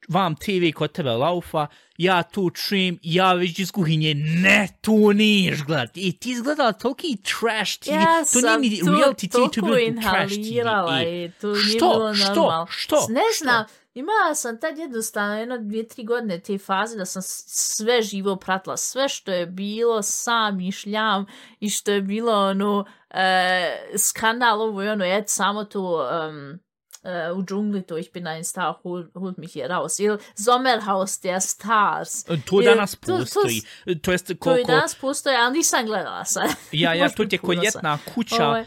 [0.08, 5.62] vam TV kod tebe laufa, ja to čujem, ja već iz kuhinje, ne, to niješ
[5.62, 5.90] gledat.
[5.94, 9.38] I ti izgledala toliki trash TV, Ja to sam nije ni tu reality TV, to
[9.38, 10.40] toliko je bilo trash TV.
[10.40, 12.66] inhalirala I, i to nije što, bilo što, normalno.
[12.70, 13.81] što, Ne što?
[13.94, 18.76] Imala sam tad jednostavno jedno, dvije, tri godine te faze da sam sve živo pratila,
[18.76, 21.26] sve što je bilo sam i šljam
[21.60, 26.58] i što je bilo ono e, skandal ovo i ono, et samo to um,
[27.36, 30.00] U džungli to ich bin ein Star, hol, holt mich hier raus.
[30.00, 32.24] Ili Sommerhaus der Stars.
[32.44, 33.62] To I danas to- to- postoji.
[34.02, 34.72] To jest To koliko...
[34.72, 36.50] danas postoje, ali nisam gledala sad.
[36.72, 38.64] Ja, ja, to je ko ljetna kuća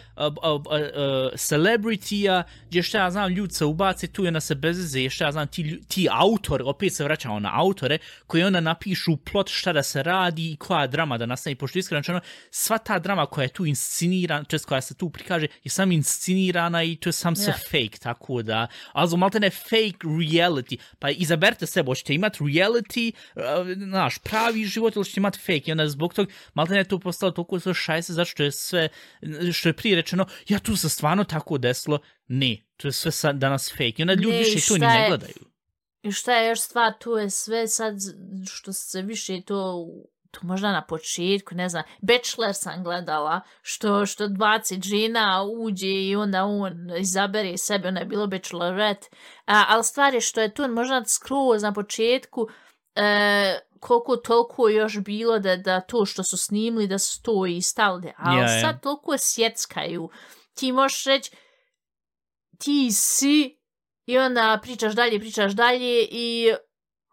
[1.38, 5.32] celebrity-a, gdje šta ja znam, ljudi se ubace tu i onda se bezeze, šta ja
[5.32, 9.84] znam, ti, ti autor, opet se vraćamo na autore, koji onda napišu plot šta da
[9.84, 12.20] se radi i koja drama da nastane, pošto iskreno rečeno,
[12.52, 15.92] sva ta drama koja je tu inscenirana, to jest koja se tu prikaže, je sam
[15.92, 21.10] inscenirana i to je sam se fake, tako da, also malte ne fake reality, pa
[21.10, 23.42] izaberte sebe, hoćete imati reality, uh,
[23.88, 27.32] znaš, pravi život ili ćete imati fake, i onda zbog tog, malte ne to postalo
[27.32, 28.90] toliko sve šajse, zato što je sve,
[29.54, 33.36] što je prije rečeno, ja tu se stvarno tako desilo, ne, to je sve sad
[33.36, 35.46] danas fake, i onda ljudi Ne, više to ni ne je- gledaju.
[36.04, 37.96] I šta je još stvar, tu je sve sad
[38.52, 39.88] što se više to
[40.36, 46.16] to možda na početku, ne znam, Bachelor sam gledala, što, što 20 žena uđe i
[46.16, 49.08] onda on izabere sebe, onda je bilo Bachelorette,
[49.46, 52.48] a, ali stvar je što je tu možda skroz na početku,
[52.96, 58.14] e, koliko toliko još bilo da, da to što su snimili da to i stavili,
[58.18, 58.62] ali ja.
[58.62, 60.10] sad toliko sjeckaju,
[60.54, 61.32] ti možeš reći,
[62.60, 63.60] ti si
[64.06, 66.54] i onda pričaš dalje, pričaš dalje i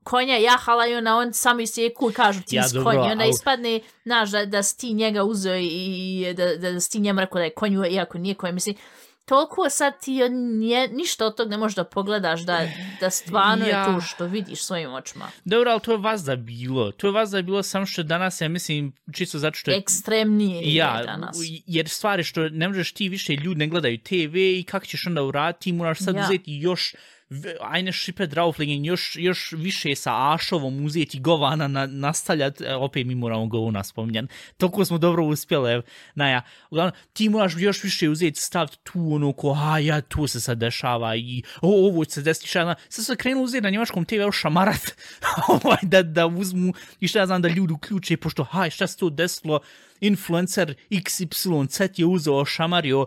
[0.02, 3.10] konja jahala i onda on samo isjeku i kažu ti Ja, dobro, konj.
[3.10, 6.90] Onda al- ispadne, znaš, da, da si ti njega uzeo i da, da, da si
[6.90, 8.52] ti njemu rekao da je konju, iako nije konj.
[8.52, 8.76] Mislim,
[9.24, 10.12] toliko sad ti
[10.58, 12.68] nje, ništa od tog ne možeš da pogledaš da,
[13.00, 13.78] da stvarno Ja.
[13.78, 15.28] je to što vidiš svojim očima.
[15.44, 16.92] Dobro, ali to je vas da bilo.
[16.92, 20.74] To je vas da bilo samo što danas, ja mislim, čisto zato što je Ekstremnije
[20.74, 21.36] ja, je danas.
[21.66, 25.22] jer stvari što ne možeš ti više ljudi ne gledaju TV i kako ćeš onda
[25.22, 26.22] uraditi, ti moraš sad Ja.
[26.22, 26.94] uzeti još
[27.32, 33.06] eine ajne šipe drauflingen, još, još više sa Ašovom uzeti govana na, nastavljati, e, opet
[33.06, 35.82] mi moramo govana spominjan, toliko smo dobro uspjeli,
[36.14, 40.40] naja, uglavnom, ti moraš još više uzeti, staviti tu ono ko, a ja, tu se
[40.40, 43.70] sad dešava i o, ovo će se desiti, šta znam, sad se krenu uzeti na
[43.70, 44.92] njemačkom TV šamarat,
[45.64, 48.96] ovaj, da, da uzmu i šta ja znam da ljudi uključe, pošto, haj, šta se
[48.96, 49.60] to desilo,
[50.00, 53.06] influencer XYZ je uzeo šamario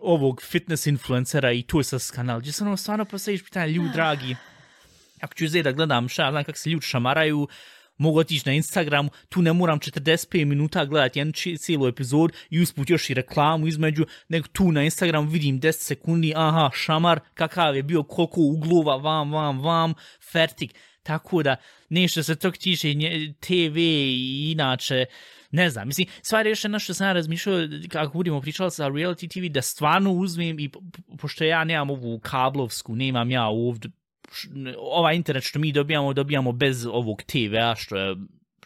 [0.00, 2.40] ovog fitness influencera i tu je sa kanal.
[2.40, 4.36] Gdje sam ono stvarno postaviš pitanje, ljudi dragi,
[5.20, 7.48] ako ću uzeti da gledam šta, znam kako se ljudi šamaraju,
[7.98, 12.90] mogu otići na Instagram, tu ne moram 45 minuta gledati jednu cijelu epizod i usput
[12.90, 17.82] još i reklamu između, nego tu na Instagram vidim 10 sekundi, aha, šamar, kakav je
[17.82, 19.94] bio, koliko uglova, vam, vam, vam,
[20.32, 20.74] fertik.
[21.06, 21.56] Tako da,
[21.88, 25.04] nešto se tog tiče nje- TV i inače,
[25.50, 28.86] ne znam, mislim, stvar je još jedna što sam ja razmišljao, kako budemo pričali sa
[28.86, 33.46] reality TV, da stvarno uzmem i po- po- pošto ja nemam ovu kablovsku, nemam ja
[33.46, 33.90] ovdje,
[34.78, 38.16] ovaj internet što mi dobijamo, dobijamo bez ovog TV-a, što je,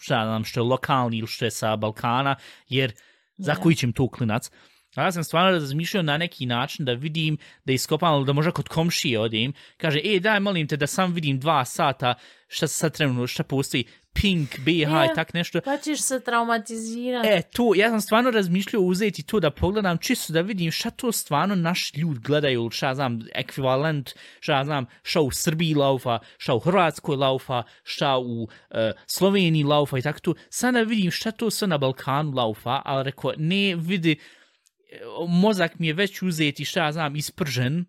[0.00, 2.36] šta znam, što je lokalni ili što je sa Balkana,
[2.68, 2.92] jer
[3.36, 4.50] za koji će im to klinac.
[4.94, 8.68] A ja sam stvarno razmišljao na neki način da vidim, da iskopam, da možda kod
[8.68, 12.14] komšije odem, kaže, e, daj, molim te da sam vidim dva sata
[12.48, 15.60] šta se sad trenutno, šta postoji, Pink, BH i tak nešto.
[15.60, 17.28] Pa ćeš se traumatizirati.
[17.28, 21.12] E, to, ja sam stvarno razmišljao uzeti to da pogledam čisto da vidim šta to
[21.12, 26.58] stvarno naš ljud gledaju, šta znam, ekvivalent, šta znam, šta u Srbiji laufa, šta u
[26.58, 30.34] Hrvatskoj laufa, šta u e, Sloveniji laufa i tako to.
[30.48, 34.18] Sad da vidim šta to sve na Balkanu laufa, ali rekao, ne vidi,
[35.28, 37.84] mozak mi je već uzeti, šta ja znam, ispržen,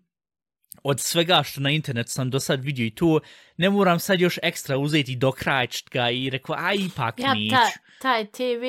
[0.82, 3.20] od svega što na internet sam do sad vidio i to,
[3.56, 7.50] ne moram sad još ekstra uzeti do krajčka i rekao, a ipak Ja, neću.
[7.50, 7.70] ta,
[8.02, 8.64] taj TV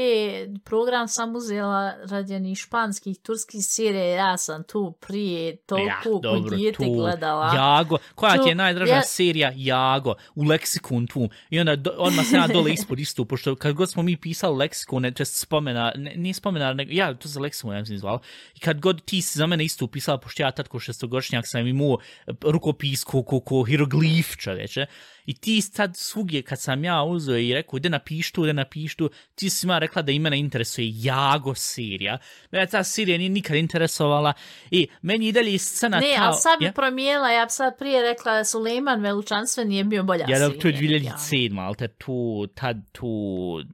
[0.63, 6.57] program sam uzela radi onih španskih, turskih serija, ja sam tu prije toliko Ja, dobro,
[6.57, 7.55] dijete tu, gledala.
[7.55, 11.29] Jago, koja ti je Tu, najdraža ja- serija Jago, u leksikon tu.
[11.49, 14.57] I onda do, odmah se ja dole ispod istu, pošto kad god smo mi pisali
[14.57, 18.19] leksikone, to jest spomena, ne, nije spomena, nego, ja, to za leksikon, ja sam zvala.
[18.55, 21.67] I kad god ti si za mene isto upisala, pošto ja tad ko šestogodišnjak sam
[21.67, 21.97] imao
[22.41, 24.85] rukopis ko, ko, ko hieroglif, čoveče.
[25.25, 28.95] I ti sad svugdje kad sam ja uzeo i rekao, ide napiš tu, ide napiš
[28.95, 32.17] tu, ti si ima rekla da i mene interesuje Jago serija.
[32.51, 34.33] Mene ta serija nije nikad interesovala
[34.71, 36.25] i meni i dalje scena Ne, kao...
[36.25, 36.71] ali sad bi Ja?
[36.71, 40.61] promijenila, ja bi sad prije rekla da Suleiman Veličanstven nije bio bolja Ja, da, serija.
[40.61, 41.17] to je nego Jago.
[41.17, 43.07] 2007, ali te tu, tad tu,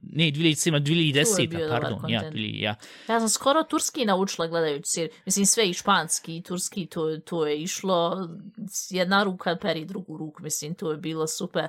[0.02, 2.36] ne, 2007, Tu je 2010, bio dobar pardon, ja, content.
[2.40, 2.74] 2000, ja.
[3.08, 5.12] Ja sam skoro turski naučila gledajući seriju.
[5.26, 8.28] Mislim, sve i španski i turski, to, to je išlo
[8.90, 10.42] jedna ruka peri drugu ruku.
[10.42, 11.68] Mislim, to je bilo super.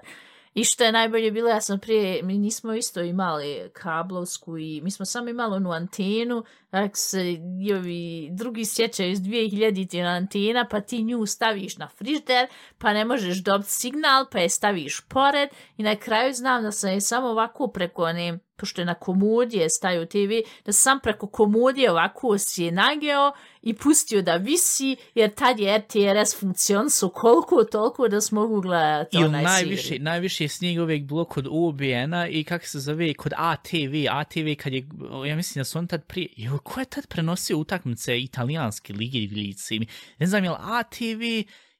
[0.53, 4.91] I što je najbolje bilo, ja sam prije, mi nismo isto imali kablovsku i mi
[4.91, 10.81] smo samo imali onu antenu, ako se jovi, drugi sjećaju iz 2000 na antena, pa
[10.81, 15.84] ti nju staviš na frižder, pa ne možeš dobiti signal, pa je staviš pored i
[15.84, 18.13] na kraju znam da sam je samo ovako preko
[18.62, 20.32] pošto je na komodije staju TV,
[20.65, 25.78] da sam preko komodije ovako si je nageo i pustio da visi, jer tad je
[25.78, 30.04] RTRS funkcionsu koliko toliko da smo mogu gledati I onaj najviše, seriju.
[30.04, 34.88] najviše snijeg uvijek bilo kod OBN-a i kako se zove, kod ATV, ATV kad je,
[35.28, 39.19] ja mislim da su on tad prije, jo, ko je tad prenosio utakmice italijanske lige
[39.19, 39.76] divljice?
[40.19, 41.21] Ne znam, je li ATV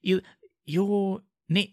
[0.02, 0.22] ili,
[0.66, 1.20] jo,
[1.52, 1.66] ne,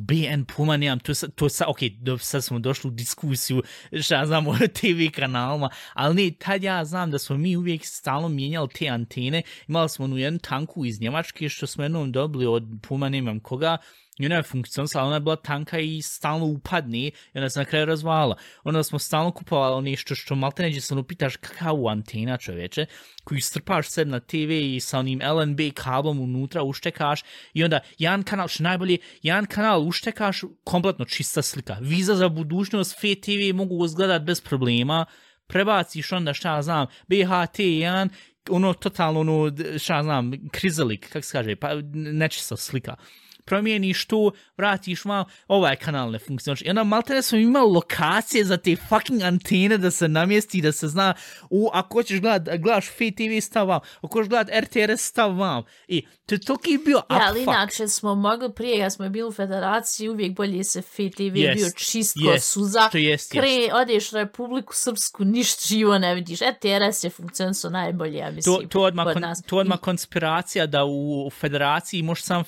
[0.00, 3.62] BN, puma nemam, to, sa- to sa, ok, do, sad smo došli u diskusiju,
[4.02, 8.28] šta znam o TV kanalima, ali ne, tad ja znam da smo mi uvijek stalno
[8.28, 12.64] mijenjali te antene, imali smo onu jednu tanku iz Njemačke što smo jednom dobili od
[12.82, 13.78] puma nemam koga,
[14.20, 17.86] i ona funkcionisala, ona je bila tanka i stalno upadni i onda se na kraju
[17.86, 18.36] razvala.
[18.64, 22.86] Onda smo stalno kupovali nešto što malte neđe se ono pitaš kakav antena čoveče,
[23.24, 27.22] koju strpaš sed na TV i sa onim LNB kablom unutra uštekaš
[27.54, 31.76] i onda jedan kanal, što najbolje, jedan kanal uštekaš, kompletno čista slika.
[31.80, 35.06] Viza za budućnost, FTV mogu uzgledat bez problema,
[35.46, 38.08] prebaciš onda šta znam, BHT1,
[38.50, 42.96] ono totalno ono, šta znam, krizelik, kako se kaže, pa nečista slika
[43.44, 46.62] promijeniš tu, vratiš malo, ovaj kanal ne funkcioniš.
[46.62, 50.72] I onda malte ne smo imali lokacije za te fucking antene da se namjesti, da
[50.72, 51.14] se zna,
[51.50, 55.62] u, ako hoćeš gledat, gledaš FTV stav vam, ako hoćeš gledat RTRS stav vam.
[55.88, 59.32] I to je toliko bio Ja, ali inače smo mogli prije, kad smo bili u
[59.32, 62.86] federaciji, uvijek bolje se FTV je Jest, bio čisto jest, suza.
[62.88, 66.40] što jest, Kre, odeš u Republiku Srpsku, ništa živo ne vidiš.
[66.40, 69.42] RTRS je funkcionisao najbolje, ja mislim, To, to, odmah, kod nas.
[69.46, 72.42] to odmah konspiracija da u, federaciji možeš sam,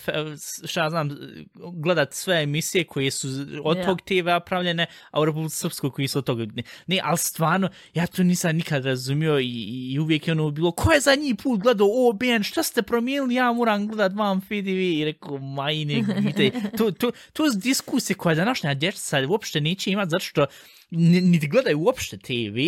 [0.65, 1.11] šta znam,
[1.55, 3.29] gledat sve emisije koje su
[3.65, 3.85] od Ja.
[3.87, 6.47] tog TV-a pravljene, a u Republike Srpskoj koji su od toga.
[6.55, 10.73] Ne, ne, ali stvarno, ja to nisam nikad razumio i, i uvijek je ono bilo,
[10.73, 15.05] ko je zadnji put gledao OBN, šta ste promijenili, ja moram gledat vam FDV i
[15.05, 20.25] rekao, majne, vidite, to, to, to je diskusija koja današnja dječica uopšte neće imat, zato
[20.25, 20.47] što
[20.93, 22.59] niti gledaju uopšte TV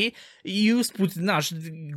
[0.45, 1.49] i usput, znaš,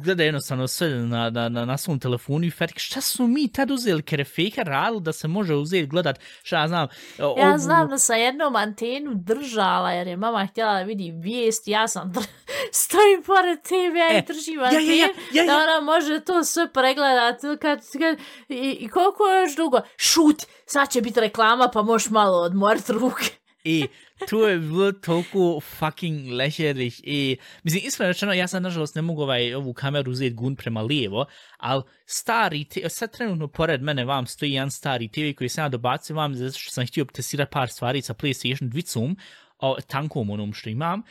[0.04, 3.72] gledaju jednostavno sve na, na, na, na svom telefonu i fetik, šta su mi tad
[3.72, 6.88] uzeli kerefeka radili da se može uzeti gledat, šta ja znam,
[7.20, 11.68] Ja ovu- znam da sam jednom antenu držala jer je mama htjela da vidi vijest,
[11.68, 12.20] ja sam dr...
[12.84, 15.58] stojim pored TV E, i držim ja, ja, antenu ja, ja, da ja.
[15.64, 18.18] ona može to sve pregledat kad, kad,
[18.50, 19.82] i, i koliko je još dugo?
[19.98, 23.26] Šut, sad će biti reklama pa možeš malo odmorit ruke.
[23.64, 23.88] I
[24.30, 29.22] to je bilo toliko fucking lešerih i, mislim, iskreno rečeno, ja sad nažalost ne mogu
[29.22, 31.26] ovaj, ovu kameru uzeti gun prema lijevo,
[31.58, 35.70] ali stari, te, sad trenutno pored mene vam stoji jedan stari TV koji sam ja
[35.70, 39.16] dobacio vam zato što sam htio testirati par stvari sa PlayStation 2
[39.60, 41.02] o tankom onom što imam.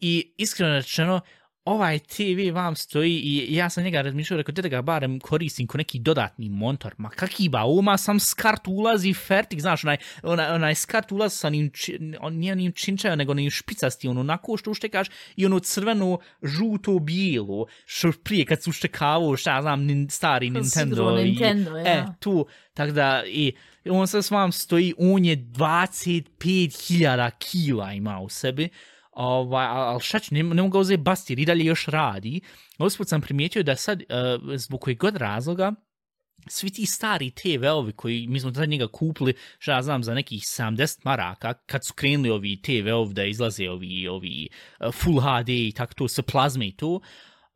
[0.00, 1.20] I iskreno rečeno,
[1.64, 5.78] ovaj TV vam stoji i ja sam njega razmišljao, rekao, da ga barem koristim ko
[5.78, 6.94] neki dodatni montor.
[6.98, 11.50] Ma kaki ba, oma sam skart ulazi fertik, znaš, onaj, onaj, onaj skart ulazi sa
[11.72, 16.18] či, on, nije onim činčaju, nego onim špicasti, ono onako što uštekaš i ono crveno,
[16.42, 21.18] žuto, bijelo, što prije kad su uštekavao, šta ja znam, nin, stari Nintendo.
[21.20, 21.86] i, Nintendo, ja.
[21.86, 23.52] E, tu, tako da, i
[23.90, 28.68] on sad s vam stoji, on je 25.000 kila ima u sebi,
[29.14, 32.40] ovaj, ali šta ću, ne, ne mogu ga uzeti basti, jer i dalje još radi.
[32.78, 35.72] Usput sam primijetio da sad, uh, zbog kojeg god razloga,
[36.48, 40.42] svi ti stari TV-ovi koji mi smo tad njega kupili, šta ja znam, za nekih
[40.42, 44.48] 70 maraka, kad su krenuli ovi TV-ovi da izlaze ovi, ovi
[44.80, 47.00] uh, Full HD i tako to, sa plazme i to,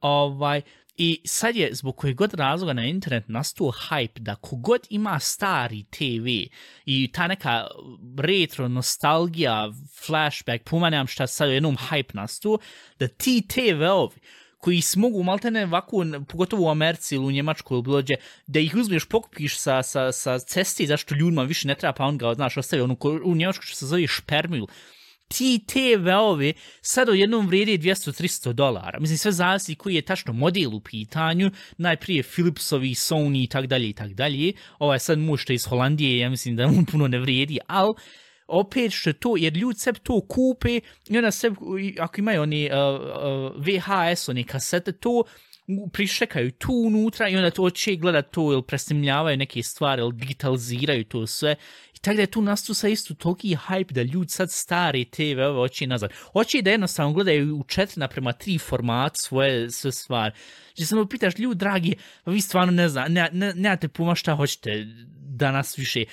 [0.00, 0.62] ovaj,
[1.00, 5.84] I sad je zbog kojeg god razloga na internet nastao hype da kogod ima stari
[5.90, 6.26] TV
[6.86, 7.66] i ta neka
[8.18, 9.70] retro nostalgija,
[10.06, 12.58] flashback, puma nemam šta sad u jednom hype nastao,
[12.98, 14.20] da ti TV-ovi
[14.58, 18.02] koji smogu maltene ovako, pogotovo u Americi ili u Njemačkoj ili bilo
[18.46, 22.18] da ih uzmeš, pokupiš sa, sa, sa cesti, zašto ljudima više ne treba, pa on
[22.18, 24.66] ga, znaš, ostavi ono, u Njemačkoj što se zove špermil,
[25.28, 29.00] ti TV-ovi sad jednom vrijedi 200-300 dolara.
[29.00, 33.88] Mislim, sve zavisi koji je tačno model u pitanju, najprije Philipsovi, Sony i tak dalje
[33.88, 34.52] i tak dalje.
[34.78, 37.94] Ovaj sad muž što je iz Holandije, ja mislim da mu puno ne vrijedi, ali
[38.48, 41.56] opet što to, jer ljudi sebi to kupe i onda sebi,
[42.00, 45.24] ako imaju oni uh, uh, VHS, oni kasete, to
[45.92, 51.04] prišekaju tu unutra i onda to će gledat to ili presnimljavaju neke stvari ili digitaliziraju
[51.04, 51.56] to sve.
[51.98, 55.40] I tako da je tu nastu sa istu toliki hype da ljudi sad stari TV
[55.40, 56.10] ove oči nazad.
[56.32, 60.34] Hoće da jednostavno gledaju u četiri naprema tri format svoje sve stvari.
[60.76, 61.94] Že samo pitaš ljudi dragi,
[62.24, 64.86] pa vi stvarno ne zna, ne, ne, nemate puma šta hoćete
[65.18, 66.04] danas više.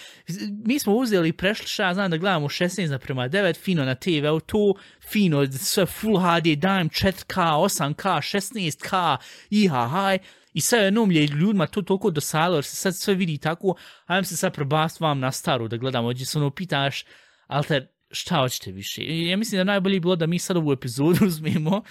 [0.65, 4.25] Mi smo uzeli i prešli šta, znam da gledamo 16 naprema 9, fino na TV,
[4.45, 4.73] to
[5.11, 8.03] fino, sve full HD, dajem 4K, 8K,
[8.37, 9.17] 16K,
[9.49, 10.23] IHH,
[10.55, 13.75] i sad jednom je ljudima to toliko dosadilo, jer se sad sve vidi tako,
[14.05, 17.05] ajmo se sad probast vam na staru da gledamo, gdje se ono pitaš,
[17.47, 19.01] alter, šta hoćete više?
[19.01, 21.83] I ja mislim da najbolje bilo da mi sad ovu epizodu uzmemo,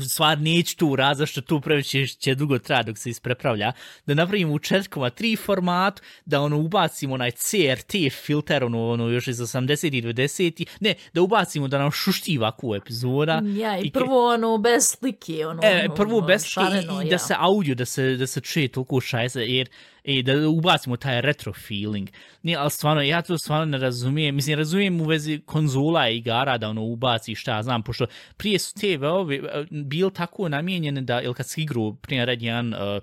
[0.00, 3.72] stvar neću tu rad, zašto tu previše će dugo traja dok se isprepravlja,
[4.06, 7.92] da napravimo u 4,3 format, da ono ubacimo onaj CRT
[8.24, 12.74] filter, ono, ono još iz 80 i 90 ne, da ubacimo da nam šušti ovakvu
[12.74, 13.42] epizoda.
[13.44, 17.04] Ja, i I- prvo ono bez slike, ono, E, ono, prvo ono, bez slike i,
[17.04, 17.10] i ja.
[17.10, 19.68] da se audio, da se, da se čuje toliko šajse, jer
[20.06, 22.08] i da ubacimo taj retro feeling.
[22.42, 24.34] Nije, ali stvarno, ja to stvarno ne razumijem.
[24.34, 28.58] Mislim, razumijem u vezi konzola i igara da ono ubaci šta ja znam, pošto prije
[28.58, 33.02] su te veovi bil tako namijenjene da, ili kad si igru, prije red jedan uh,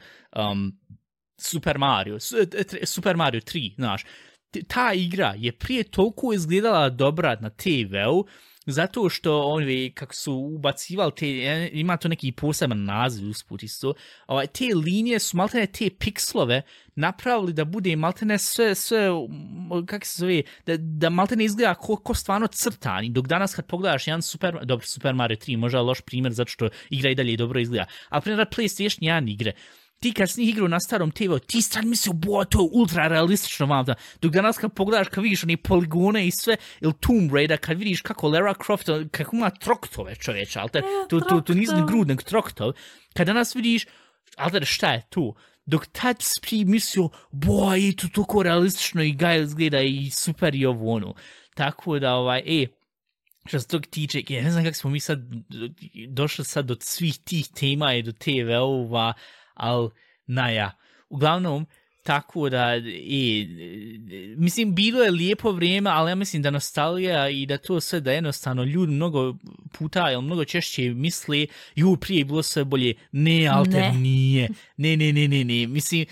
[0.51, 0.80] um,
[1.38, 2.18] Super Mario,
[2.84, 4.04] Super Mario 3, znaš,
[4.68, 8.26] ta igra je prije toliko izgledala dobra na TV-u,
[8.66, 13.93] zato što oni, kako su ubacivali te, e, ima to neki poseban naziv usput isto,
[14.28, 16.61] ovaj, te linije su maltene te pikslove
[16.95, 19.07] napravili da bude maltene sve, sve,
[19.86, 24.07] kako se zove, da, da maltene izgleda ko, ko stvarno crtani, dok danas kad pogledaš
[24.07, 27.59] jedan Super, dobro, Super Mario 3, možda loš primjer zato što igra i dalje dobro
[27.59, 29.53] izgleda, ali primjer PlayStation 1 igre,
[30.04, 33.08] ti kad si njih igrao na starom TV, ti sad mislio, bo, to je ultra
[33.08, 33.95] realistično vam da.
[34.22, 38.01] Dok danas kad pogledaš, kad vidiš oni poligone i sve, ili Tomb Raider, kad vidiš
[38.01, 41.95] kako Lara Croft, kako ima troktove čovječe, ali te, to, to, to nisu ni troktor.
[41.95, 42.74] grud, nego troktov.
[43.14, 43.86] Kad danas vidiš,
[44.38, 45.36] ali te, šta je tu?
[45.66, 50.66] Dok tad si mislio, bo, je to toliko realistično i gaj izgleda i super i
[50.66, 51.14] ovo ono.
[51.56, 52.68] Tako da, ovaj, e,
[53.45, 55.20] što se tog tiče, ja ne znam kako smo mi sad
[56.08, 59.14] došli sad do svih tih tema i do TV-ova,
[59.54, 59.89] ali
[60.26, 60.72] naja.
[61.10, 61.66] Uglavnom,
[62.04, 63.47] tako da, i,
[64.38, 68.12] mislim, bilo je lijepo vrijeme, ali ja mislim da nostalgija i da to sve da
[68.12, 69.36] jednostavno ljudi mnogo
[69.78, 72.93] puta ili mnogo češće misli, ju, prije je bilo sve bolje.
[73.12, 73.91] Ne, ali Ne.
[73.91, 74.49] nije.
[74.78, 75.68] Ne, ne, ne, ne, ne.
[75.68, 76.06] Mislim,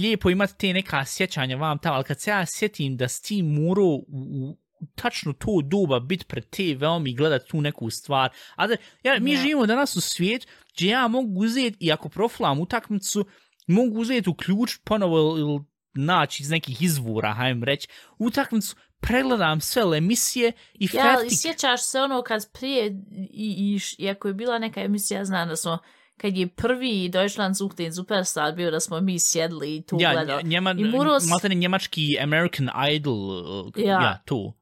[0.00, 3.42] lijepo imati te neka sjećanja vam tamo, ali kad se ja sjetim da si ti
[3.42, 4.56] morao u
[4.94, 8.30] tačno to doba bit pred TV-om i gledat tu neku stvar.
[8.56, 9.36] A da, ja, mi Ne.
[9.36, 13.24] živimo danas u svijet gdje ja mogu uzeti i ako profilam utakmicu,
[13.66, 15.60] mogu uzeti uključ ponovo ili-
[15.94, 21.38] naći iz nekih izvora, hajem reći, utakmicu, pregledam sve emisije i Ja, ali fertik.
[21.40, 22.86] sjećaš se ono kad prije,
[23.30, 25.78] i, i, i ako je bila neka emisija, znam da smo,
[26.16, 30.12] kad je prvi Deutschland sucht den Superstar bio, da smo mi sjedli i tu Ja,
[30.12, 30.42] gledali.
[30.42, 33.30] nje- njema, I morao s- maltene njemački American Idol,
[33.60, 33.92] uh, ja, Ja.
[33.92, 34.52] ja to.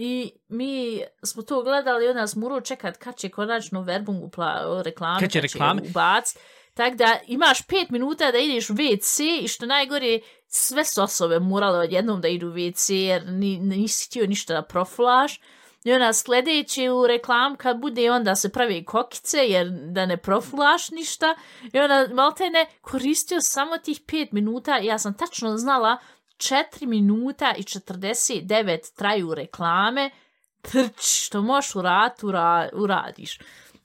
[0.00, 4.82] I mi smo to gledali i onda smo morali čekat kad će konačno verbung upla,
[4.84, 5.82] reklame, Kad će reklame.
[5.90, 6.36] ubac.
[6.74, 11.38] Tako da imaš pet minuta da ideš u WC i što najgore sve su osobe
[11.38, 15.40] morale odjednom da idu u WC jer ni, nisi htio ništa da proflaš.
[15.84, 20.90] I onda sljedeći u reklam kad bude onda se pravi kokice jer da ne proflaš
[20.90, 21.34] ništa.
[21.72, 25.98] I onda maltene koristio samo tih pet minuta ja sam tačno znala
[26.38, 30.10] 4 minuta i 49 traju reklame,
[30.62, 33.38] trč, što možeš u ratu ura, uradiš.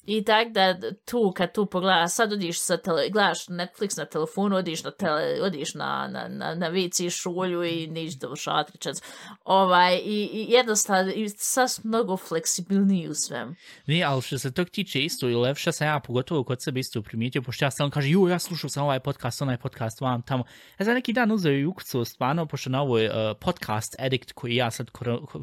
[0.05, 0.75] I tak da
[1.05, 5.41] tu, kad tu pogledaš, sad odiš sa tele, gledaš Netflix na telefonu, odiš na, tele,
[5.41, 9.03] odiš na, na, na, na WC šulju i niš dovršavati rečenicu.
[9.43, 13.55] Ovaj, i, i jednostavno, i sad mnogo fleksibilniji u svem.
[13.87, 17.01] Ne, ali što se tog tiče isto, i Levša sam ja pogotovo kod sebe isto
[17.01, 20.43] primijetio, pošto ja sam kaže, ju, ja slušao sam ovaj podcast, onaj podcast, vam tamo.
[20.43, 24.31] E, ja sam neki dan uzeo i ukucao stvarno, pošto na ovoj uh, podcast addict
[24.31, 25.41] koji ja sad, ko, ko,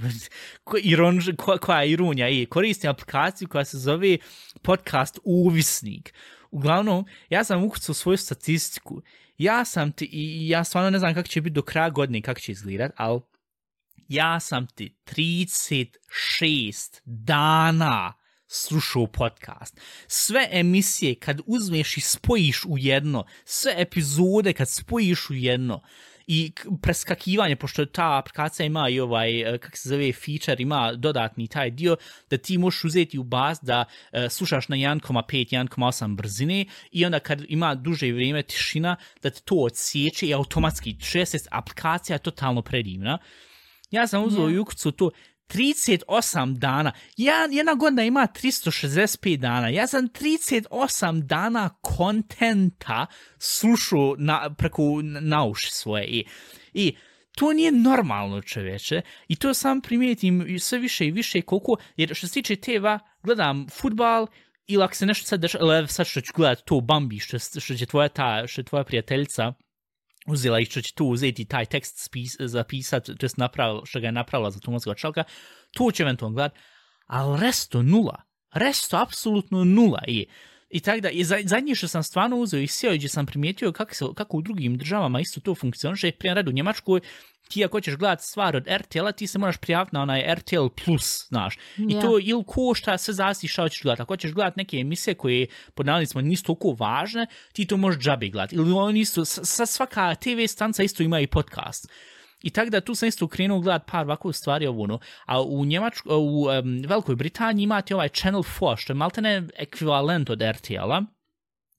[0.64, 4.18] ko, iron, ko, koja je i koristim aplikaciju koja se zove
[4.62, 6.14] podcast Uvisnik.
[6.50, 9.02] uglavnom, ja sam ukucao svoju statistiku.
[9.38, 12.40] Ja sam ti, i ja stvarno ne znam kako će biti do kraja godine, kako
[12.40, 13.20] će izgledat, ali
[14.08, 18.12] ja sam ti 36 dana
[18.46, 19.80] slušao podcast.
[20.06, 25.82] Sve emisije kad uzmeš i spojiš u jedno, sve epizode kad spojiš u jedno,
[26.26, 26.52] i
[26.82, 31.70] preskakivanje, pošto ta aplikacija ima i ovaj, e, kak se zove, feature, ima dodatni taj
[31.70, 31.96] dio,
[32.30, 37.20] da ti možeš uzeti u baz da uh, slušaš na 1,5, 1,8 brzine i onda
[37.20, 42.62] kad ima duže vrijeme tišina, da te to odsjeće i automatski 16 aplikacija je totalno
[42.62, 43.18] predivna.
[43.90, 44.48] Ja sam uzeo Ja.
[44.48, 44.56] yeah.
[44.56, 45.10] Jukucu to
[45.54, 46.92] 38 dana.
[47.16, 49.68] Ja, jedna godina ima 365 dana.
[49.68, 53.06] Ja sam 38 dana kontenta
[53.38, 56.04] slušao na, preko na, uši svoje.
[56.04, 56.24] I,
[56.72, 56.96] I
[57.32, 59.02] to nije normalno čoveče.
[59.28, 62.86] I to sam primijetim i sve više i više koliko, jer što se tiče TV,
[63.22, 64.26] gledam futbal,
[64.66, 67.86] ili ako se nešto sad dešava, sad što ću gledat to Bambi, što, što će
[67.86, 69.52] tvoja, ta, što je tvoja prijateljica,
[70.26, 74.06] uzela i što će tu uzeti taj tekst spis, zapisat, to je napravila, što ga
[74.06, 75.24] je napravila za tumanskog čelka,
[75.70, 76.58] tu će eventualno gledat,
[77.06, 78.22] ali resto nula.
[78.54, 80.02] Resto apsolutno nula.
[80.06, 80.26] I,
[80.70, 83.72] i tako da, i za- zadnje što sam stvarno uzeo i sjeo, gdje sam primijetio
[83.72, 87.00] kako, se, kako u drugim državama isto to funkcioniše, prije redu u Njemačkoj,
[87.48, 91.26] ti ako hoćeš gledat stvar od RTL-a, ti se moraš prijaviti na onaj RTL Plus,
[91.28, 91.58] znaš.
[91.78, 94.00] I to ili košta, sve zavisi šta hoćeš gledat.
[94.00, 98.28] Ako hoćeš gledat neke emisije koje, pod navodnicima, nisu toliko važne, ti to možeš džabe
[98.28, 98.52] gledat.
[98.52, 101.88] Ili oni isto, s- sa svaka TV stanca isto ima i podcast.
[102.42, 105.64] I tako da tu sam isto krenuo gledat par ovako stvari ovo ono, a u
[105.64, 111.04] Njemačku, u um, Velikoj Britaniji imate ovaj Channel 4, što je maltene ekvivalent od RTL-a,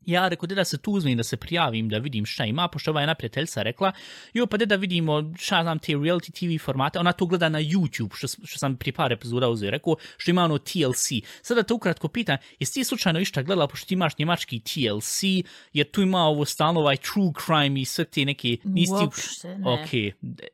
[0.06, 3.02] ja rekao da se tu uzmem da se prijavim da vidim šta ima, pošto ova
[3.02, 3.91] jedna prijateljica rekla,
[4.34, 8.10] jo pa da vidimo šta znam te reality TV formate, ona to gleda na YouTube,
[8.16, 11.08] što, što sam prije par epizoda uzeo i rekao, što ima ono TLC.
[11.41, 15.24] Sada te ukratko pitan, jesi ti slučajno išta gledala, pošto ti imaš njemački TLC,
[15.74, 18.58] jer tu ima ovo stalno ovaj true crime i sve te neke...
[18.64, 19.70] nisi ti- Uopšte ne.
[19.74, 19.89] Ok,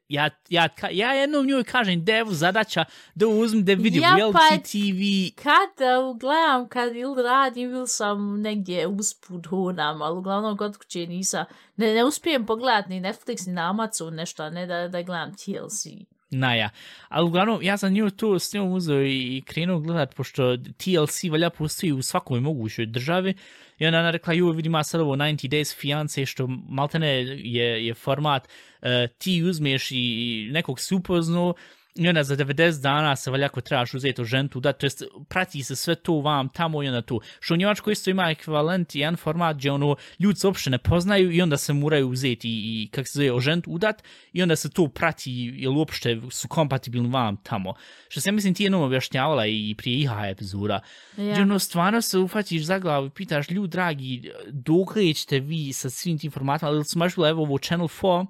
[0.09, 2.85] ja, ja, ja jednom njoj kažem je evo zadaća
[3.15, 8.41] da uzmem da vidim Ja, reality pa- TV Kada gledam, kad ili radim, ili sam
[8.41, 13.53] negdje usput hodam, ali uglavnom kod kuće nisam, ne, ne uspijem pogledat ni Netflix ni
[13.53, 15.85] na Amazon nešto, a ne da, da gledam TLC.
[16.29, 16.69] Naja,
[17.09, 21.49] ali uglavnom ja sam nju tu s njom uzeo i krenuo gledat, pošto TLC valja
[21.49, 23.33] postoji u svakoj mogućoj državi,
[23.79, 27.07] i onda ona rekla, ju vidim ja sad ovo 90 Days Fiance, što maltene
[27.43, 31.53] je, je format, uh, ti uzmeš i nekog si upoznao,
[31.97, 35.63] i onda za 90 dana se valja ako trebaš uzeti žentu, da, to jest prati
[35.63, 37.21] se sve to vam tamo i onda tu.
[37.39, 41.31] Što u Njemačkoj isto ima ekvivalent, jedan format gdje ono, ljudi se uopšte ne poznaju
[41.31, 44.55] i onda se moraju uzeti i, i kak se zove, o žentu udat i onda
[44.55, 47.73] se to prati, jel uopšte su kompatibilni vam tamo.
[48.09, 50.79] Što se ja mislim ti jednom objašnjavala i prije IH epizoda.
[51.17, 51.31] Ja.
[51.31, 55.89] Gdje ono, stvarno se ufatiš za glavu i pitaš, ljudi dragi, dok ćete vi sa
[55.89, 58.25] svim tim formatima, ali su baš bilo evo ovo Channel 4,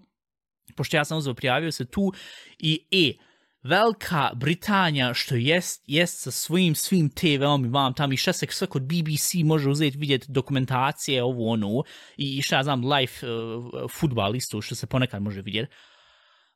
[0.76, 2.14] pošto ja sam uzeo prijavio se tu
[2.60, 3.27] i e,
[3.64, 8.46] Velika Britanija što jest, jest sa svojim svim TV-om i vam tam i šta se
[8.50, 11.84] sve kod BBC može uzeti vidjeti dokumentacije ovo ono
[12.18, 15.74] i šta ja znam live uh, eh, futbal isto što se ponekad može vidjeti.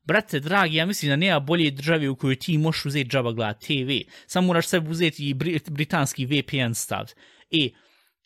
[0.04, 3.52] Brate, dragi, ja mislim da nema bolje države u kojoj ti možeš uzeti džaba gleda
[3.52, 3.90] TV.
[4.26, 5.34] Samo moraš sebi uzeti i
[5.70, 7.06] britanski VPN stav.
[7.50, 7.68] E,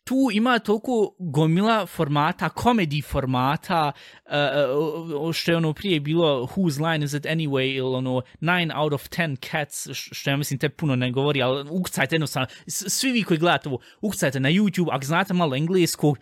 [0.07, 3.91] tu ima toliko gomila formata, komedi formata,
[4.25, 8.93] uh, što je ono prije bilo Whose Line Is It Anyway, ili ono 9 out
[8.93, 13.23] of 10 cats, što ja mislim te puno ne govori, ali ukcajte jednostavno, svi vi
[13.23, 16.17] koji gledate ovo, ukcajte na YouTube, ako znate malo engleskog,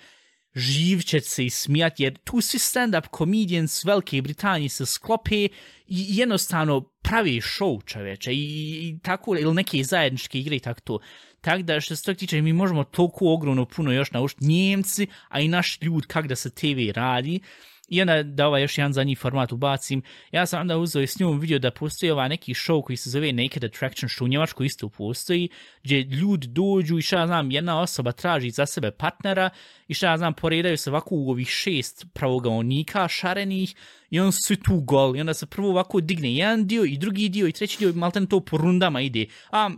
[0.56, 5.50] živ se i smijat, jer tu svi stand-up comedians Velike Britanije se sklope i
[5.88, 8.38] jednostavno pravi show čoveče i,
[8.82, 11.00] i tako, ili neke zajedničke igre i tako to.
[11.42, 15.40] Tako da što se tog tiče, mi možemo toliko ogromno puno još naučiti Njemci, a
[15.40, 17.40] i naš ljud kak da se TV radi.
[17.88, 21.20] I onda da ovaj još jedan zadnji format ubacim, ja sam onda uzeo i s
[21.20, 24.66] njom vidio da postoji ovaj neki show koji se zove Naked Attraction, što u Njemačkoj
[24.66, 25.50] isto postoji,
[25.84, 29.50] gdje ljudi dođu i šta ja znam, jedna osoba traži za sebe partnera
[29.88, 33.76] i šta ja znam, poredaju se ovako u ovih šest pravogaonika šarenih
[34.10, 37.30] i on su tu gol i onda se prvo ovako digne jedan dio i drugi
[37.30, 39.26] dio i treći dio i malten to po rundama ide.
[39.52, 39.70] A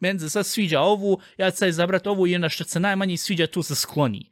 [0.00, 3.16] meni se sad sviđa ovu, ja ću sad izabrat ovu i onda što se najmanje
[3.16, 4.30] sviđa to se skloni.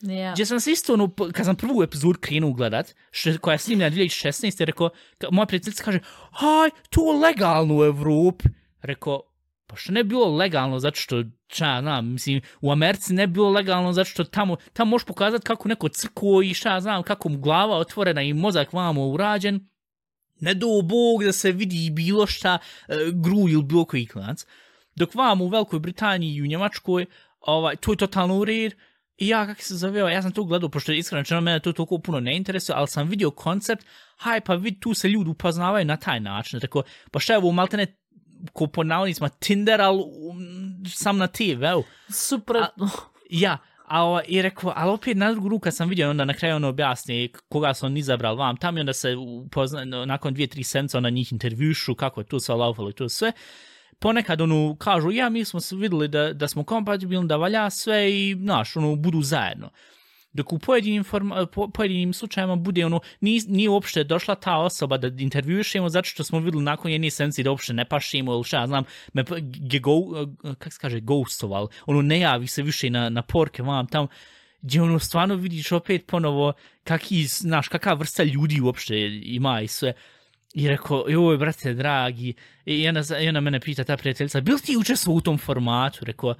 [0.00, 0.32] Ja.
[0.32, 3.96] Gdje sam se isto, ono, kad sam prvu epizodu krenuo gledat, što, koja je snimljena
[3.96, 5.98] 2016, rekao, ka, moja prijateljica kaže,
[6.32, 8.44] haj, to je legalno u Evropi.
[8.82, 9.22] Rekao,
[9.66, 13.50] pa što ne bilo legalno, zato što, šta na, znam, mislim, u Americi ne bilo
[13.50, 17.38] legalno, zato što tamo, tamo možeš pokazati kako neko crko i šta znam, kako mu
[17.38, 19.68] glava otvorena i mozak vamo urađen.
[20.40, 24.46] Ne do bog da se vidi bilo šta, e, gru ili bilo koji klanac.
[24.94, 27.06] Dok vam u Velikoj Britaniji i u Njemačkoj,
[27.40, 28.76] ovaj, to je totalno u redu,
[29.18, 31.98] I ja, kako se zove, ja sam to gledao, pošto iskreno čeno mene to toliko
[31.98, 33.86] puno ne interesuje, ali sam vidio koncept,
[34.16, 36.60] haj, pa vidi, tu se ljudi upoznavaju na taj način.
[36.60, 37.86] Tako, pa šta je ovo, maltene,
[38.52, 41.84] ko po navodnicima Tinder, ali um, sam na TV-u.
[42.08, 42.90] Suprotno.
[43.30, 46.56] Ja, a o, i rekao, ali opet na drugu ruku sam vidio, onda na kraju
[46.56, 50.64] ono objasni koga su on izabral vam tam i onda se upozna, nakon dvije, tri
[50.64, 53.32] senca na njih intervjušu, kako je to sve laufalo i to sve.
[53.98, 58.12] Ponekad onu kažu, ja, mi smo se videli da, da smo kompatibilni, da valja sve
[58.12, 59.70] i, znaš, ono, budu zajedno.
[60.32, 64.96] Dok u pojedinim, forma, po, pojedinim slučajima bude ono, nije, nije uopšte došla ta osoba
[64.96, 68.66] da intervjušemo zato što smo videli nakon jedne senci da uopšte ne pašimo ili šta,
[68.66, 69.92] znam, me ge go,
[70.58, 74.06] kak se kaže, ghostoval, ono ne javi se više na, na porke vam tam,
[74.62, 76.52] gdje ono stvarno vidiš opet ponovo
[76.84, 79.92] kaki, znaš, kakva vrsta ljudi uopšte ima i sve.
[80.56, 82.34] I rekao, joj, brate, dragi,
[82.64, 86.04] i ona, i ona mene pita, ta prijateljica, bil ti učestvo u tom formatu?
[86.04, 86.34] Rekao,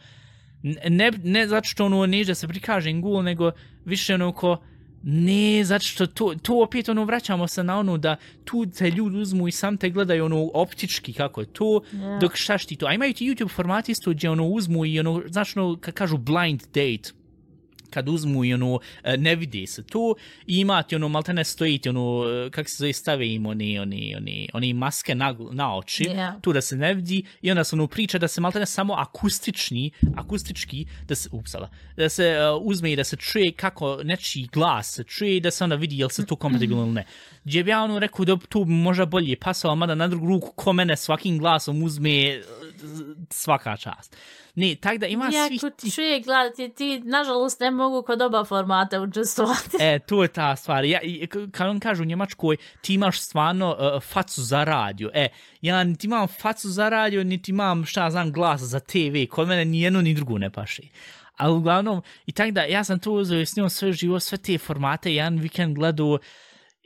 [0.89, 3.51] ne, ne zato što ono neće da se prikaže Ingul, nego
[3.85, 4.57] više ono ko,
[5.03, 9.17] ne, zato što to, to opet ono vraćamo se na ono da tu te ljudi
[9.17, 12.21] uzmu i sam te gledaju ono optički kako je to, Yeah.
[12.21, 12.87] dok šta šti to.
[12.87, 16.63] A imaju ti YouTube format isto gdje ono uzmu i ono, znači ono, kažu blind
[16.63, 17.13] date,
[17.97, 20.15] kad uzmu i ono, e, ne vidi se to,
[20.47, 24.15] i imate ono, malte ne stojite, ono, e, kako se zove, stave im oni, oni,
[24.17, 26.41] oni, oni maske na, na oči, Yeah.
[26.41, 28.95] tu da se ne vidi, i onda se ono priča da se malte ne samo
[28.95, 34.49] akustični, akustički, da se, upsala, da se uh, uzme i da se čuje kako nečiji
[34.53, 37.05] glas se čuje i da se onda vidi jel se to kompatibilno ili ne.
[37.45, 40.73] Gdje bi ja ono rekao da bi možda bolje pasalo, mada na drugu ruku ko
[40.73, 42.41] mene svakim glasom uzme
[43.31, 44.17] svaka čast.
[44.55, 48.45] Ne, tak da ima svih Jako ti čuje gledati, ti nažalost ne mogu kod oba
[48.45, 49.77] formata učestvovati.
[49.81, 50.85] E, to je ta stvar.
[50.85, 51.01] Ja,
[51.53, 55.11] kad on kaže u Njemačkoj, ti imaš stvarno uh, facu za radio.
[55.15, 55.29] E,
[55.61, 59.27] ja niti imam facu za radio, niti imam, šta znam, glas za TV.
[59.31, 60.83] Kod mene ni jedno ni drugo ne paše.
[61.37, 64.59] Ali uglavnom, i tak da, ja sam to uzeo i snimao sve živo, sve te
[64.59, 66.19] formate, jedan vikend gledao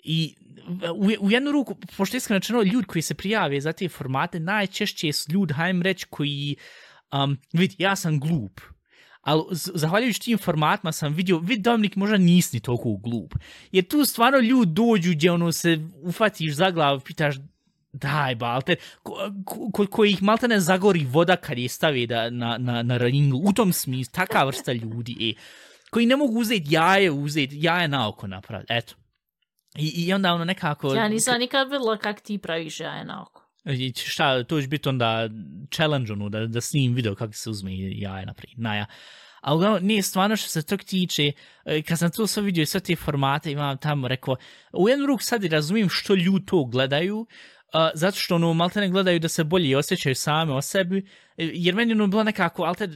[0.04, 0.34] i
[0.94, 5.12] u, u jednu ruku, pošto iskreno rečeno, ljudi koji se prijave za te formate, najčešće
[5.12, 6.56] su ljudi, hajdem reći, koji,
[7.12, 8.60] um, vidi, ja sam glup,
[9.20, 13.34] ali zahvaljujući tim formatima sam vidio, vidi Dominik, možda nisi ni toliko glup.
[13.72, 17.36] Jer tu stvarno ljudi dođu gdje ono se ufatiš za glavu, pitaš,
[17.92, 19.32] daj balte, ko,
[19.72, 23.42] ko, koji ih malte ne zagori voda kad je stavi da, na, na, na ringu,
[23.44, 25.40] u tom smislu, taka vrsta ljudi, e,
[25.90, 28.94] koji ne mogu uzeti jaje, uzeti jaje na oko napraviti, eto.
[29.76, 30.94] I, I onda ono nekako...
[30.94, 33.46] Ja nisam nikad vidjela kak ti praviš jaje na oko.
[33.64, 35.28] I šta, to će biti onda
[35.74, 38.86] challenge ono, da, da snim video kako se uzme jaje naprijed, naja.
[39.40, 41.32] A uglavnom, nije stvarno što se tog tiče,
[41.64, 44.36] e, kad sam to sve vidio i sve te formate, imam tamo rekao,
[44.72, 47.26] u jednu ruku sad razumijem što ljudi to gledaju,
[47.74, 50.98] uh, zato što ono, malte ne gledaju da se bolje osjećaju same o sebi,
[51.36, 52.88] e, jer meni ono bilo nekako, alte,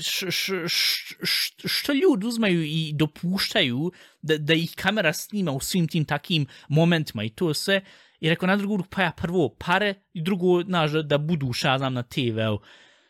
[0.00, 5.60] š, š, š, š, što ljudi uzmaju i dopuštaju da, da ih kamera snima u
[5.60, 7.80] svim tim takim momentima i to sve,
[8.20, 11.52] i rekao na drugu ruku, pa ja prvo pare i drugo, znaš, da, da budu
[11.52, 12.58] šta znam na TV-u.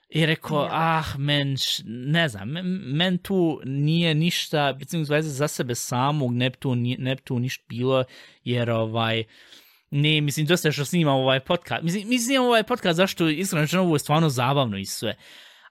[0.08, 0.68] I rekao, Ja.
[0.72, 6.56] ah, men, ne znam, men, men tu nije ništa, recimo za sebe samog, ne bi
[6.56, 8.04] tu, ne bi tu ništa bilo,
[8.44, 9.24] jer ovaj,
[9.90, 11.82] ne, mislim, dosta što snimam ovaj podcast.
[11.82, 15.16] Mislim, mi snimam ovaj podcast zašto, iskreno što ovo je stvarno zabavno i sve.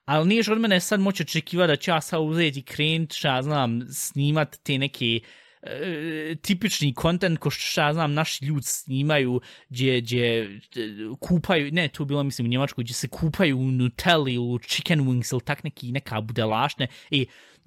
[0.06, 3.42] Ali nije od mene sad moći očekivati da ću ja sad uzeti krenut, šta ja
[3.42, 5.20] znam, snimat te neke
[5.62, 10.58] e, tipični kontent ko što ja znam naši ljudi snimaju gdje, gdje e,
[11.20, 15.34] kupaju, ne to bilo mislim u Njemačku gdje se kupaju u Nutelli ili chicken wings
[15.34, 17.26] ili tak neki neka budelašne i e,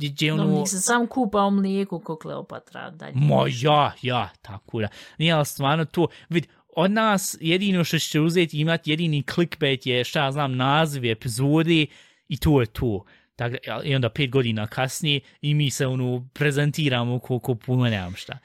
[0.09, 0.44] gdje ono...
[0.44, 2.90] No, nisam sam kupao mlijeku ko Kleopatra.
[2.90, 3.12] Dalje.
[3.14, 4.88] Ma ja, ja, tako da.
[5.18, 6.46] Nije ali stvarno to, vid,
[6.76, 11.86] od nas jedino što će uzeti imati jedini clickbait je šta ja znam naziv epizodi
[12.28, 13.05] i to je to.
[13.36, 17.84] Tako, da- I onda pet godina kasnije i mi se ono prezentiramo ko, ko puno
[17.84, 18.38] nemam šta.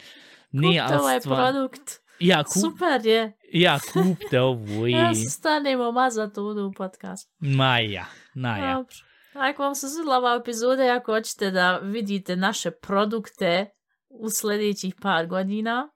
[0.52, 2.00] Ne, Kupte ali ovaj stvarno- produkt.
[2.20, 3.32] Ja, kup, Super je.
[3.54, 4.92] ja kupte ovo i...
[4.92, 7.30] Ja se stanemo mazati u podcast.
[7.40, 8.74] Ma ja, na ja.
[8.74, 8.96] Dobro.
[9.36, 13.70] Ako vam se svidjela ova epizoda i ako hoćete da vidite naše produkte
[14.10, 15.90] u sljedećih par godina,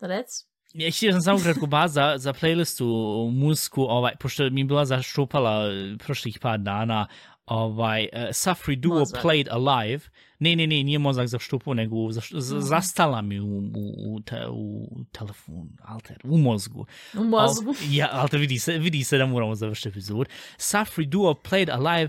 [0.00, 0.26] rec.
[0.74, 2.84] Ja htio sam samo kratko baz za, za playlistu
[3.32, 7.06] muziku, ovaj, pošto mi je bila zašupala eh, prošlih par dana,
[7.46, 9.24] ovaj, uh, Safri Duo Mozak.
[9.24, 10.00] Played Alive.
[10.38, 12.60] Ne, ne, ne, nije mozak za štupu, nego za, z, Mhm.
[12.62, 16.86] zastala mi u, u, u, te, u telefon, alter, u mozgu.
[17.18, 17.70] U mozgu.
[17.70, 20.28] Al, ja, to vidi se, vidi se da moramo završiti epizod.
[20.56, 22.08] Safri Duo Played Alive,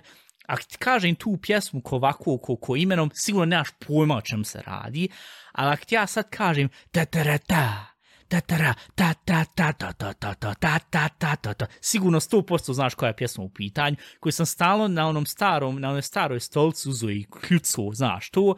[0.50, 4.44] ako ti kažem tu pjesmu ko ovako, ko, ko imenom, sigurno nemaš pojma o čem
[4.44, 5.10] se radi,
[5.52, 8.58] ali ako ti ja sad kažem ta ta ta ta, ta ta
[8.96, 13.08] ta ta ta ta ta ta ta ta ta ta ta sigurno 100% znaš koja
[13.08, 17.10] je pjesma u pitanju, koju sam stalno na onom starom, na onoj staroj stolcu uzo
[17.10, 18.56] i kljuco, znaš, to,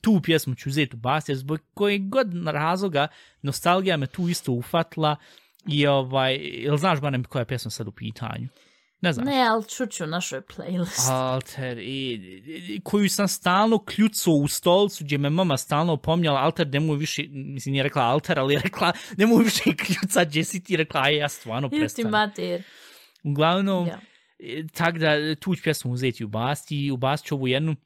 [0.00, 3.08] tu pjesmu ću uzeti u bas, zbog kojeg god razloga
[3.42, 5.16] nostalgija me tu isto ufatla
[5.68, 8.48] i ovaj, jel znaš barem koja je pjesma sad u pitanju?
[9.04, 9.26] Ne znam.
[9.26, 11.10] Ne, ali čuću našoj playlist.
[11.10, 12.12] Alter, i,
[12.68, 17.22] i, koju sam stalno kljuco u stolcu, gdje me mama stalno pomnjala, Alter, nemoj više,
[17.30, 21.16] mislim, nije rekla Alter, ali je rekla, nemoj više kljuca, gdje si ti rekla, aj,
[21.16, 22.10] ja stvarno Ili ti prestanem.
[22.10, 22.62] mater.
[23.24, 24.00] Uglavnom, Ja.
[24.38, 24.68] yeah.
[24.72, 27.76] tak da tu ću pjesmu uzeti u basti u basti ću ovu jednu,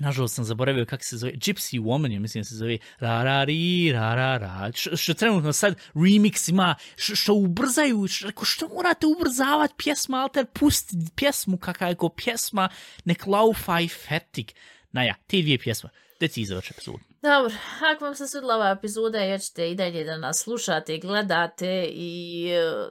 [0.00, 3.44] nažalost sam zaboravio kako se zove, Gypsy Woman, ja mislim da se zove ra ra
[3.44, 8.68] ri ra ra ra, što, što trenutno sad remix ima, što, što ubrzaju, što, što
[8.68, 12.68] morate ubrzavati pjesma, alter, pusti pjesmu kakajko je ko pjesma,
[13.04, 14.54] nek laufa i fetik.
[14.92, 15.90] Naja, te dvije pjesme,
[16.20, 16.98] da ti završi epizodu.
[17.22, 17.54] Dobro,
[17.92, 21.88] ako vam se sudila ova epizoda, ja ćete i dalje da nas slušate i gledate
[21.92, 22.90] i e,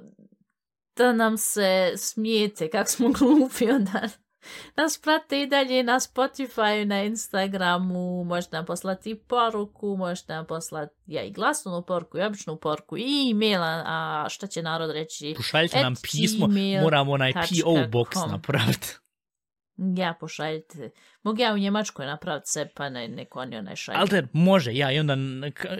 [0.95, 4.09] da nam se smijete kako smo glupi onda
[4.75, 10.95] nas prate i dalje na Spotify, na Instagramu, možete nam poslati poruku, možete nam poslati
[11.05, 15.33] ja i glasnu poruku i običnu poruku i e-maila, a šta će narod reći?
[15.37, 16.47] Pošaljite nam pismo,
[16.81, 17.73] moramo onaj P.O.
[17.73, 18.95] box napraviti.
[19.77, 20.89] Ja, pošaljite.
[21.23, 23.97] Mogu ja u Njemačkoj napraviti se, pa ne, neko oni onaj šalje.
[23.99, 25.17] Alter, može, ja, i onda,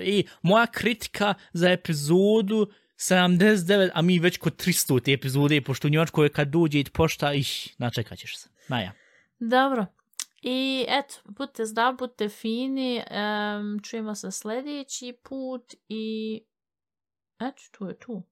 [0.03, 5.91] i moja kritika za epizodu 79, a mi već kod 300 te epizode, pošto u
[5.91, 8.49] Njemačkoj kad dođe i pošta, iš, načekat ćeš se.
[8.69, 8.93] Naja.
[9.39, 9.85] Dobro.
[10.41, 16.41] I eto, budite zdrav, budite fini, um, čujemo se sljedeći put i
[17.39, 18.23] eto, tu je tu.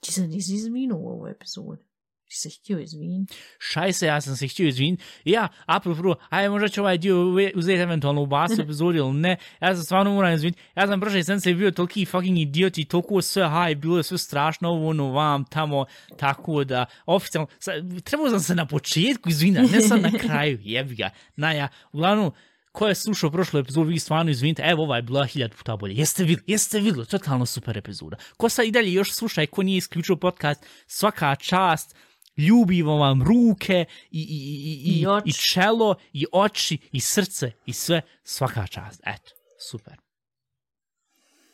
[0.00, 1.84] Ti se nisi izminuo u ovoj epizodi.
[2.28, 3.34] Ti se htio izviniti.
[3.58, 5.04] Šajse, ja sam se htio izviniti.
[5.24, 7.16] Ja, apropo, aj možda ću ovaj dio
[7.54, 9.36] uzeti eventualno u basu epizodu ili ne.
[9.60, 10.62] Ja sam stvarno moram izviniti.
[10.76, 14.18] Ja sam prošle sedmice bio toliki fucking idiot i toliko sve haj, bilo je sve
[14.18, 15.84] strašno ovo, ono, vam, tamo,
[16.16, 17.72] tako da, oficijalno, sa,
[18.04, 21.10] trebao sam se na početku izviniti, ne sad na kraju, jebi ga.
[21.36, 22.32] Naja, uglavnom,
[22.76, 25.94] ko je slušao prošlu epizodu, vi stvarno izvinite, evo ova je bila hiljad puta bolje.
[25.94, 28.16] Jeste vidjeli, jeste vidjeli, totalno super epizoda.
[28.36, 31.96] Ko sad i dalje još sluša i ko nije isključio podcast, svaka čast,
[32.36, 35.28] ljubimo vam ruke i, i, i, i, I oči.
[35.28, 39.00] i čelo i oči i srce i sve, svaka čast.
[39.06, 39.30] Eto,
[39.70, 40.05] super.